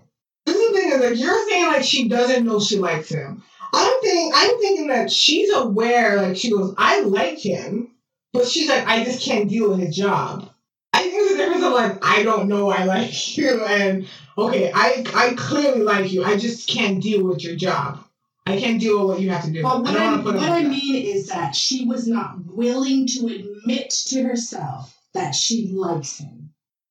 [0.46, 3.42] This is the thing is like you're saying like she doesn't know she likes him.
[3.72, 7.90] I'm thinking I'm thinking that she's aware, like she goes, I like him,
[8.32, 10.50] but she's like, I just can't deal with his job.
[10.92, 14.06] I think there's a difference of like, I don't know I like you and
[14.38, 16.24] okay, I I clearly like you.
[16.24, 18.04] I just can't deal with your job.
[18.46, 19.62] I can't deal with what you have to do.
[19.62, 23.90] But I what, I, what I mean is that she was not willing to admit
[24.08, 26.45] to herself that she likes him.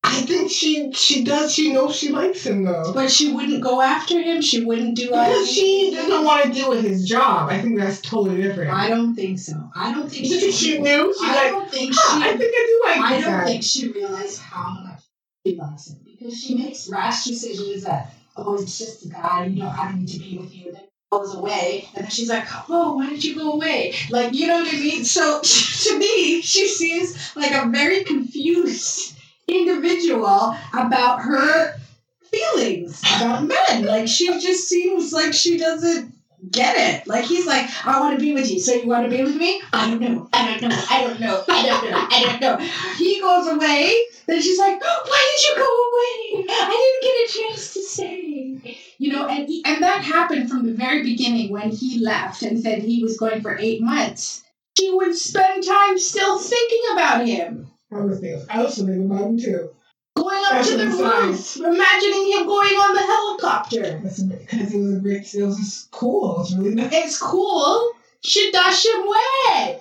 [0.08, 1.54] I think she she does.
[1.54, 2.92] She knows she likes him though.
[2.94, 4.42] But she wouldn't go after him.
[4.42, 7.50] She wouldn't do Because she doesn't want to deal with his job.
[7.50, 8.72] I think that's totally different.
[8.74, 9.54] I don't think so.
[9.76, 11.14] I don't think think she knew?
[11.18, 13.46] She's I like, don't think "Huh, she I think I do like I don't guy."
[13.46, 15.02] think she realized how much
[15.46, 19.64] she loves him because she makes rash decisions that, oh, it's just a guy, you
[19.64, 20.72] know, I don't need to be with you.
[20.72, 23.94] Then he goes away, and then she's like, oh, why did you go away?
[24.10, 25.04] Like, you know what I mean?
[25.06, 29.18] So to me, she seems like a very confused
[29.48, 31.76] individual about her
[32.24, 33.86] feelings about men.
[33.86, 36.16] Like, she just seems like she doesn't
[36.52, 37.08] get it.
[37.08, 38.60] Like he's like, I want to be with you.
[38.60, 39.62] So you want to be with me?
[39.74, 40.30] I don't know.
[40.34, 40.86] I don't know.
[40.90, 41.44] I don't know.
[41.48, 42.08] I don't know.
[42.10, 42.66] I don't know.
[42.98, 43.96] He goes away.
[44.28, 46.46] Then she's like, Why did you go away?
[46.50, 48.78] I didn't get a chance to say.
[48.98, 52.60] You know, and he, and that happened from the very beginning when he left and
[52.60, 54.44] said he was going for eight months.
[54.80, 57.68] She would spend time still thinking about him.
[57.92, 59.70] I was thinking, I was thinking about him too.
[60.18, 64.00] going up to the That's roof, imagining him going on the helicopter.
[64.04, 65.34] That's because it was a great.
[65.34, 66.36] It was just cool.
[66.36, 66.94] It was really nice.
[66.94, 67.92] It's cool.
[68.22, 69.80] She dash him away.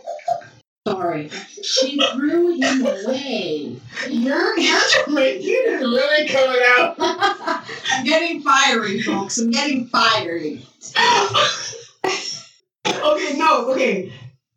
[0.86, 1.30] Sorry.
[1.62, 3.80] She threw him away.
[4.10, 6.96] You're you're Jamaican is really coming out.
[7.90, 9.38] I'm getting fiery, folks.
[9.38, 10.66] I'm getting fiery.
[12.06, 14.12] okay, no, okay.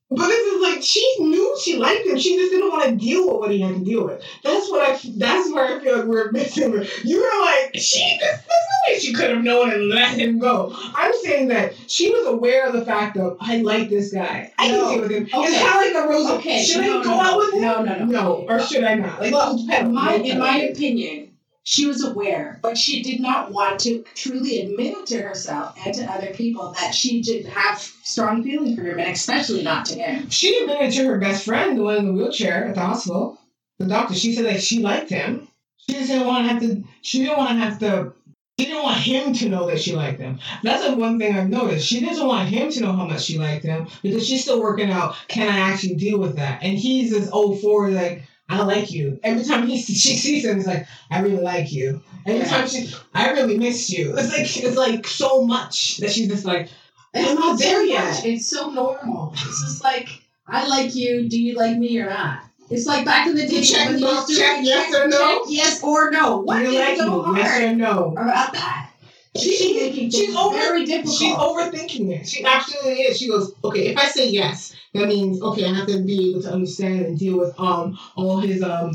[0.10, 2.18] But this is like she knew she liked him.
[2.18, 4.24] She just didn't want to deal with what he had to deal with.
[4.42, 5.00] That's what I.
[5.18, 6.72] That's where I feel like we're missing.
[7.04, 8.18] You were like she.
[8.22, 10.74] There's no way she could have known and let him go.
[10.96, 14.54] I'm saying that she was aware of the fact of I like this guy.
[14.58, 14.90] I No.
[14.90, 15.24] can deal with him.
[15.24, 15.48] Okay.
[15.50, 16.30] It's kind of like a rose.
[16.40, 17.20] Okay, Should no, I go no.
[17.22, 17.62] out with him?
[17.62, 18.06] No, no, no.
[18.06, 19.20] No, or should I not?
[19.20, 19.58] Like, Well,
[19.90, 21.27] my, in my opinion,
[21.70, 25.94] she was aware, but she did not want to truly admit it to herself and
[25.94, 29.96] to other people that she did have strong feelings for him, and especially not to
[29.96, 30.30] him.
[30.30, 33.38] She admitted to her best friend, the one in the wheelchair at the hospital,
[33.80, 34.16] the doctor.
[34.16, 35.50] She said that she liked him.
[35.76, 36.84] She didn't want to have to.
[37.02, 38.14] She didn't want to have to.
[38.58, 40.40] She didn't want him to know that she liked him.
[40.64, 41.86] That's the one thing I've noticed.
[41.86, 44.90] She doesn't want him to know how much she liked him because she's still working
[44.90, 45.18] out.
[45.28, 46.64] Can I actually deal with that?
[46.64, 48.24] And he's this old forward like.
[48.50, 49.20] I like you.
[49.24, 52.02] Every time he she sees him, he's like, I really like you.
[52.26, 52.48] Every Yeah.
[52.48, 54.14] time she, I really miss you.
[54.18, 56.70] It's like it's like so much that she's just like,
[57.14, 58.26] I'm not there yet.
[58.26, 59.32] It's so normal.
[59.34, 60.10] It's just like,
[60.48, 61.28] I like you.
[61.30, 62.40] Do you like me or not?
[62.70, 65.18] It's like back in the day Check when you used to check yes or no.
[65.18, 66.38] check yes or no.
[66.40, 67.40] What Do you like me?
[67.40, 68.12] Yes or no?
[68.12, 68.87] about that?
[69.36, 71.16] She- She's she's over- very difficult.
[71.18, 72.28] She's overthinking it.
[72.28, 73.18] She actually is.
[73.18, 76.42] She goes, okay, if I say yes, that means okay, I have to be able
[76.44, 78.92] to understand and deal with um all his um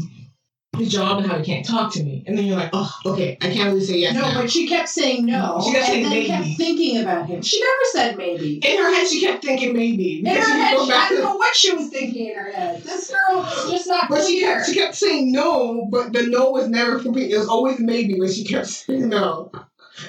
[0.78, 2.24] his job and how he can't talk to me.
[2.26, 4.14] And then you're like, oh, okay, I can't really say yes.
[4.14, 4.41] no, now.
[4.41, 5.61] but she kept saying no.
[5.62, 6.26] She kept and then maybe.
[6.28, 7.43] kept thinking about him.
[7.43, 8.57] She never said maybe.
[8.57, 10.20] in her head, she kept thinking maybe.
[10.20, 12.83] In her head, she, I don't to- know what she was thinking in her head.
[12.83, 14.55] This girl is just not But she clear.
[14.57, 17.30] kept, she kept saying no, but the no was never complete.
[17.33, 19.53] It was always maybe when she kept saying no.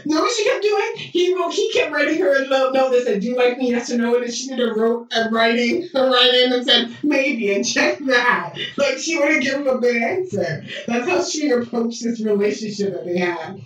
[0.05, 0.91] Know what she kept doing?
[0.95, 3.71] He wrote, he kept writing her a little note that said, "Do you like me?
[3.71, 6.97] Yes or no?" And then she did a wrote a writing, a writing and said
[7.03, 8.55] maybe and check that.
[8.77, 10.63] Like she wouldn't give him a good answer.
[10.87, 13.61] That's how she approached this relationship that they had.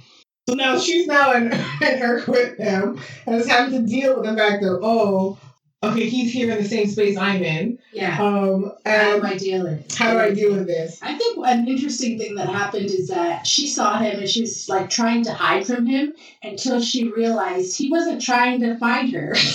[0.49, 1.43] So now she's now in,
[1.81, 5.37] in her with him and is having to deal with the fact that oh,
[5.83, 7.79] okay, he's here in the same space I'm in.
[7.93, 8.21] yeah.
[8.21, 9.95] Um, How do I deal with it?
[9.95, 10.99] how do I deal with this?
[11.01, 14.67] I think an interesting thing that happened is that she saw him and she was
[14.69, 16.13] like trying to hide from him
[16.43, 19.35] until she realized he wasn't trying to find her.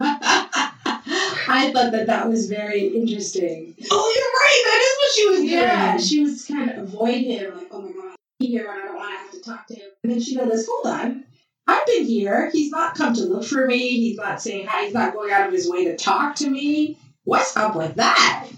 [0.00, 3.74] I thought that that was very interesting.
[3.90, 4.62] Oh, you're right.
[4.66, 5.50] That is what she was doing.
[5.50, 8.96] Yeah, she was kind of avoiding him, like, oh my god, here and I don't
[8.96, 9.88] want to have to talk to him.
[10.02, 11.24] And then she noticed, hold on,
[11.66, 12.50] I've been here.
[12.52, 13.78] He's not come to look for me.
[14.00, 14.84] He's not saying hi.
[14.84, 16.98] He's not going out of his way to talk to me.
[17.24, 18.48] What's up with that?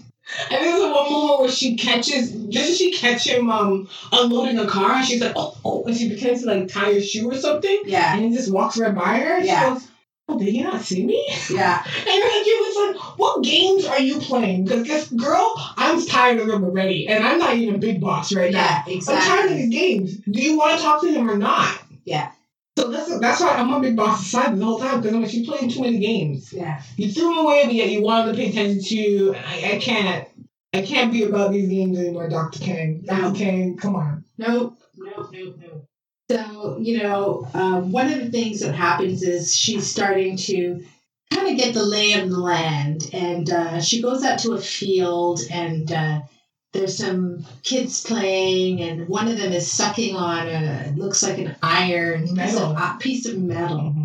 [0.51, 4.67] And there's a one moment where she catches, doesn't she catch him um unloading a
[4.67, 4.91] car?
[4.97, 7.81] And she's like, oh, oh, and she begins to like tie his shoe or something.
[7.85, 9.37] Yeah, And he just walks right by her.
[9.37, 9.63] And Yeah.
[9.63, 9.91] She goes,
[10.27, 11.27] oh, did he not see me?
[11.49, 11.83] yeah.
[11.83, 14.65] And then you was like, what games are you playing?
[14.65, 17.07] Because this girl, I'm tired of them already.
[17.07, 18.83] And I'm not even a big boss right now.
[18.85, 19.15] Yeah, exactly.
[19.15, 20.17] I'm tired of these games.
[20.17, 21.75] Do you want to talk to him or not?
[22.05, 22.31] Yeah.
[22.79, 25.31] So that's that's why I'm on Big Boss's side the whole time because I'm like,
[25.31, 26.53] she's playing too many games.
[26.53, 26.81] Yeah.
[26.95, 29.35] You threw him away, but yet you wanted to pay attention to.
[29.35, 30.27] I, I can't.
[30.73, 32.59] I can't be about these games anymore, Dr.
[32.59, 33.03] Kang.
[33.03, 33.21] No.
[33.21, 33.37] Dr.
[33.37, 34.23] Kang, come on.
[34.37, 35.85] Nope, nope, nope, nope.
[36.31, 40.85] So, you know, um, one of the things that happens is she's starting to
[41.33, 43.09] kind of get the lay of the land.
[43.13, 46.19] And uh, she goes out to a field, and uh,
[46.71, 51.37] there's some kids playing, and one of them is sucking on a, it looks like
[51.39, 53.95] an iron piece of, a piece of metal.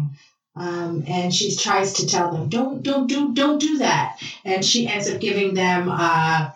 [0.57, 4.19] Um, and she tries to tell them, don't, don't do, don't do that.
[4.45, 6.51] And she ends up giving them uh,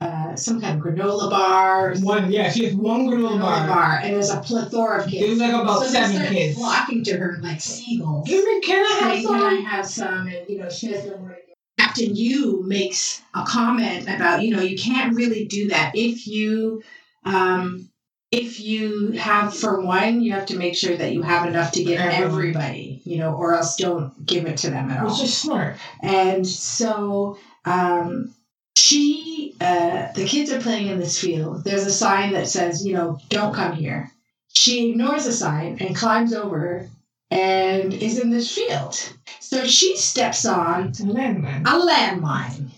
[0.00, 3.66] uh, some kind of granola bar, One, yeah, she has one granola granola bar.
[3.68, 5.26] bar, and there's a plethora of kids.
[5.26, 6.56] There's like about so seven kids.
[6.56, 8.28] flocking to her like seagulls.
[8.28, 9.64] Give me, can I have Saying, Can I some?
[9.64, 10.26] have some?
[10.28, 11.30] And you know, she has go.
[11.88, 15.92] Captain Yu makes a comment about, you know, you can't really do that.
[15.94, 16.82] If you
[17.24, 17.88] um
[18.30, 21.84] if you have for one, you have to make sure that you have enough to
[21.84, 22.30] give Everyone.
[22.30, 25.10] everybody, you know, or else don't give it to them at all.
[25.10, 25.76] Which is smart.
[26.02, 28.34] And so um,
[28.76, 31.64] she, uh, the kids are playing in this field.
[31.64, 34.10] There's a sign that says, you know, don't come here.
[34.52, 36.86] She ignores the sign and climbs over
[37.30, 39.12] and is in this field.
[39.40, 41.62] So she steps on a landmine.
[41.66, 42.70] a landmine.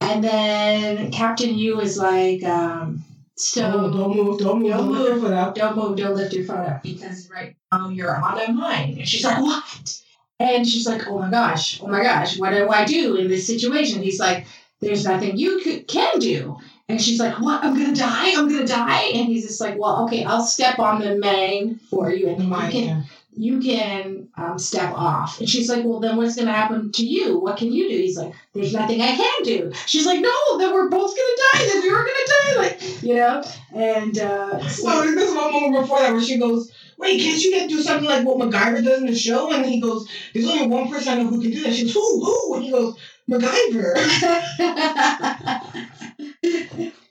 [0.00, 3.02] And then Captain Yu is like, um,
[3.36, 5.12] so oh, don't move, don't move, Don't don't move.
[5.14, 5.22] move.
[5.22, 5.54] Foot up.
[5.54, 8.96] don't move, don't lift your foot up because right now you're on a mine.
[8.98, 10.00] And she's like, what?
[10.38, 13.46] And she's like, oh my gosh, oh my gosh, what do I do in this
[13.46, 14.02] situation?
[14.02, 14.46] He's like,
[14.80, 16.58] there's nothing you could, can do.
[16.88, 17.64] And she's like, What?
[17.64, 18.38] I'm gonna die?
[18.38, 19.04] I'm gonna die?
[19.14, 22.48] And he's just like, Well, okay, I'll step on the main for you and you
[22.48, 23.04] My, can
[23.36, 25.40] you can um, step off.
[25.40, 27.38] And she's like, Well then what's gonna happen to you?
[27.38, 27.96] What can you do?
[27.96, 29.72] He's like, There's nothing I can do.
[29.86, 33.42] She's like, No, then we're both gonna die, then you're gonna die, like you know?
[33.74, 37.50] And uh so- Well, there's one moment before that where she goes, Wait, can't you
[37.50, 39.52] get do something like what MacGyver does in the show?
[39.52, 41.74] And he goes, There's only one person I know who can do that.
[41.74, 42.24] She goes, Who?
[42.24, 42.54] Who?
[42.54, 42.96] And he goes,
[43.28, 43.94] MacGyver.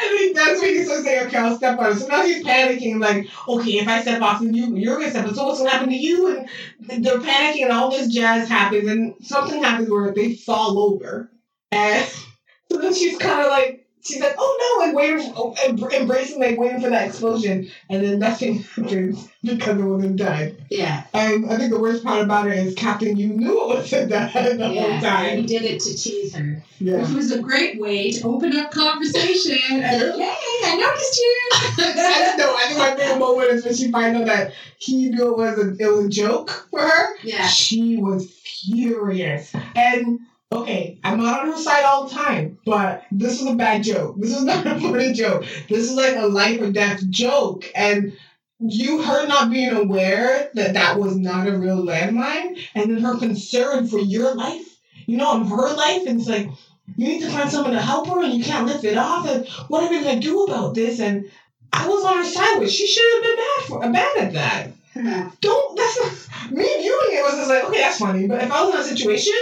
[0.00, 1.96] And he, that's when he starts saying, okay, I'll step on it.
[1.96, 5.10] So now he's panicking, like, okay, if I step off, then you, you're going to
[5.10, 6.46] step on So what's going to happen to you?
[6.88, 11.30] And they're panicking, and all this jazz happens, and something happens where they fall over.
[11.72, 12.06] And
[12.72, 16.40] so then she's kind of like, she's like, oh no, like waiting, for, em- embracing,
[16.40, 17.70] like waiting for that explosion.
[17.90, 20.56] And then nothing happens because the woman died.
[20.70, 21.04] yeah.
[21.14, 24.06] And I think the worst part about it is Captain, you knew it was a
[24.06, 25.46] dad the whole Yeah, he time.
[25.46, 26.62] did it to tease her.
[26.80, 26.98] Yeah.
[27.02, 29.58] Which was a great way to open up conversation.
[29.70, 30.34] And, Yay,
[30.64, 31.48] I noticed you.
[31.52, 32.54] I don't know.
[32.56, 35.58] I think my favorite moment is when she finds out that he knew it was
[35.58, 37.16] a it was a joke for her.
[37.22, 37.46] yeah.
[37.46, 39.52] She was furious.
[39.74, 40.20] And
[40.52, 44.16] okay, I'm not on her side all the time, but this is a bad joke.
[44.18, 45.44] This is not a funny joke.
[45.68, 48.16] This is like a life or death joke, and.
[48.60, 53.16] You her not being aware that that was not a real landmine, and then her
[53.16, 56.48] concern for your life, you know, and her life, and it's like
[56.96, 59.28] you need to find someone to help her, and you can't lift it off.
[59.28, 60.98] And what are we gonna do about this?
[60.98, 61.30] And
[61.72, 62.72] I was on her side with.
[62.72, 64.70] She should have been mad for mad at that.
[64.94, 65.28] Hmm.
[65.40, 65.76] Don't.
[65.76, 68.26] That's not me viewing it was just like okay, that's funny.
[68.26, 69.34] But if I was in that situation,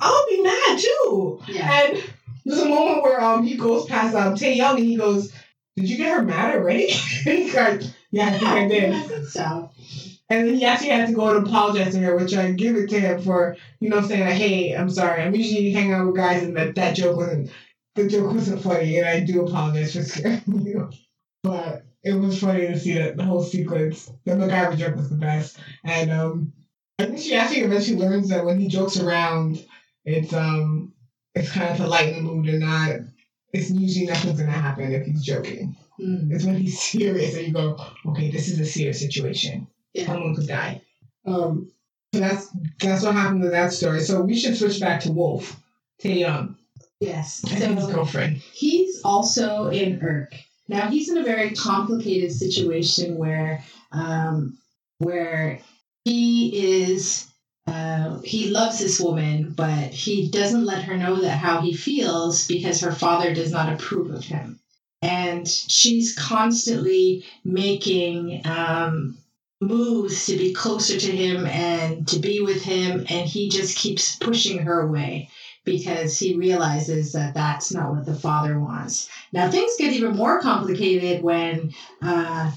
[0.00, 1.40] I would be mad too.
[1.48, 1.82] Yeah.
[1.82, 2.04] And
[2.44, 5.32] there's a moment where um he goes past um Tay Young and he goes,
[5.76, 6.88] "Did you get her mad already?"
[7.26, 9.70] and he's like, "Yeah, I think I I did." so.
[10.30, 12.88] And then he actually had to go and apologize to her, which I give it
[12.90, 15.22] to him for, you know, saying like, "Hey, I'm sorry.
[15.22, 17.50] I'm usually hanging out with guys, and that that joke wasn't
[17.94, 20.90] the joke wasn't funny, and I do apologize for scaring you."
[21.42, 24.10] But it was funny to see that the whole sequence.
[24.24, 26.52] The MacGyver joke was the best, and um,
[26.98, 29.64] I think she actually eventually learns that when he jokes around,
[30.04, 30.92] it's um,
[31.34, 32.90] it's kind of to lighten the mood and not.
[33.52, 35.76] It's usually nothing's gonna happen if he's joking.
[36.00, 36.32] Mm.
[36.32, 37.76] It's when he's serious and you go,
[38.06, 40.06] okay, this is a serious situation Yeah.
[40.06, 40.82] someone could die.
[41.24, 41.70] Um,
[42.12, 42.48] so that's
[42.80, 44.00] that's what happened to that story.
[44.00, 45.56] So we should switch back to Wolf,
[46.02, 46.56] Taeyong,
[47.00, 47.44] Yes.
[47.50, 48.36] and his girlfriend.
[48.52, 50.32] he's also in Uruk.
[50.68, 54.58] Now he's in a very complicated situation where um,
[54.98, 55.60] where
[56.04, 57.26] he is
[57.66, 62.46] uh, he loves this woman, but he doesn't let her know that how he feels
[62.46, 64.58] because her father does not approve of him.
[65.00, 69.16] And she's constantly making um,
[69.60, 74.16] moves to be closer to him and to be with him, and he just keeps
[74.16, 75.28] pushing her away
[75.64, 79.08] because he realizes that that's not what the father wants.
[79.32, 82.50] Now, things get even more complicated when uh,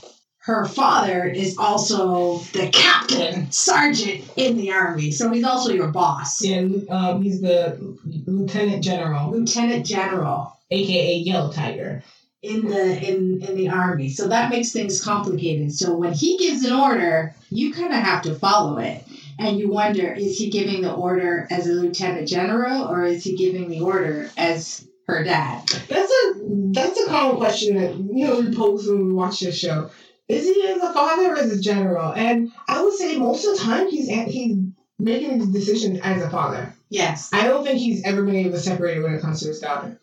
[0.47, 5.11] her father is also the captain, sergeant in the army.
[5.11, 7.77] So he's also your boss, Yeah, um, he's the
[8.25, 12.01] lieutenant general, lieutenant general aka Yellow Tiger.
[12.41, 14.07] in the in in the army.
[14.07, 15.73] So that makes things complicated.
[15.73, 19.03] So when he gives an order, you kind of have to follow it.
[19.39, 23.35] And you wonder, is he giving the order as a lieutenant general or is he
[23.35, 25.67] giving the order as her dad?
[25.89, 26.33] That's a
[26.71, 29.89] that's a common question that you know we pose when we watch this show.
[30.27, 32.11] Is he as a father or as a general?
[32.13, 34.57] And I would say most of the time he's a- he's
[34.99, 36.73] making his decisions as a father.
[36.89, 37.29] Yes.
[37.33, 39.59] I don't think he's ever been able to separate it when it comes to his
[39.59, 39.99] daughter.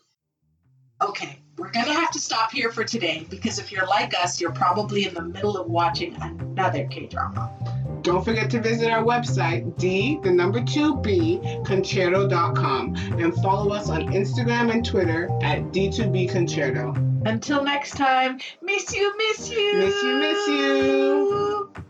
[1.03, 4.41] Okay, we're going to have to stop here for today because if you're like us,
[4.41, 7.51] you're probably in the middle of watching another K drama.
[8.03, 13.89] Don't forget to visit our website, D, the number two B, concerto.com, and follow us
[13.89, 16.95] on Instagram and Twitter at D2B Concerto.
[17.27, 19.75] Until next time, miss you, miss you.
[19.79, 21.85] Miss you, miss you.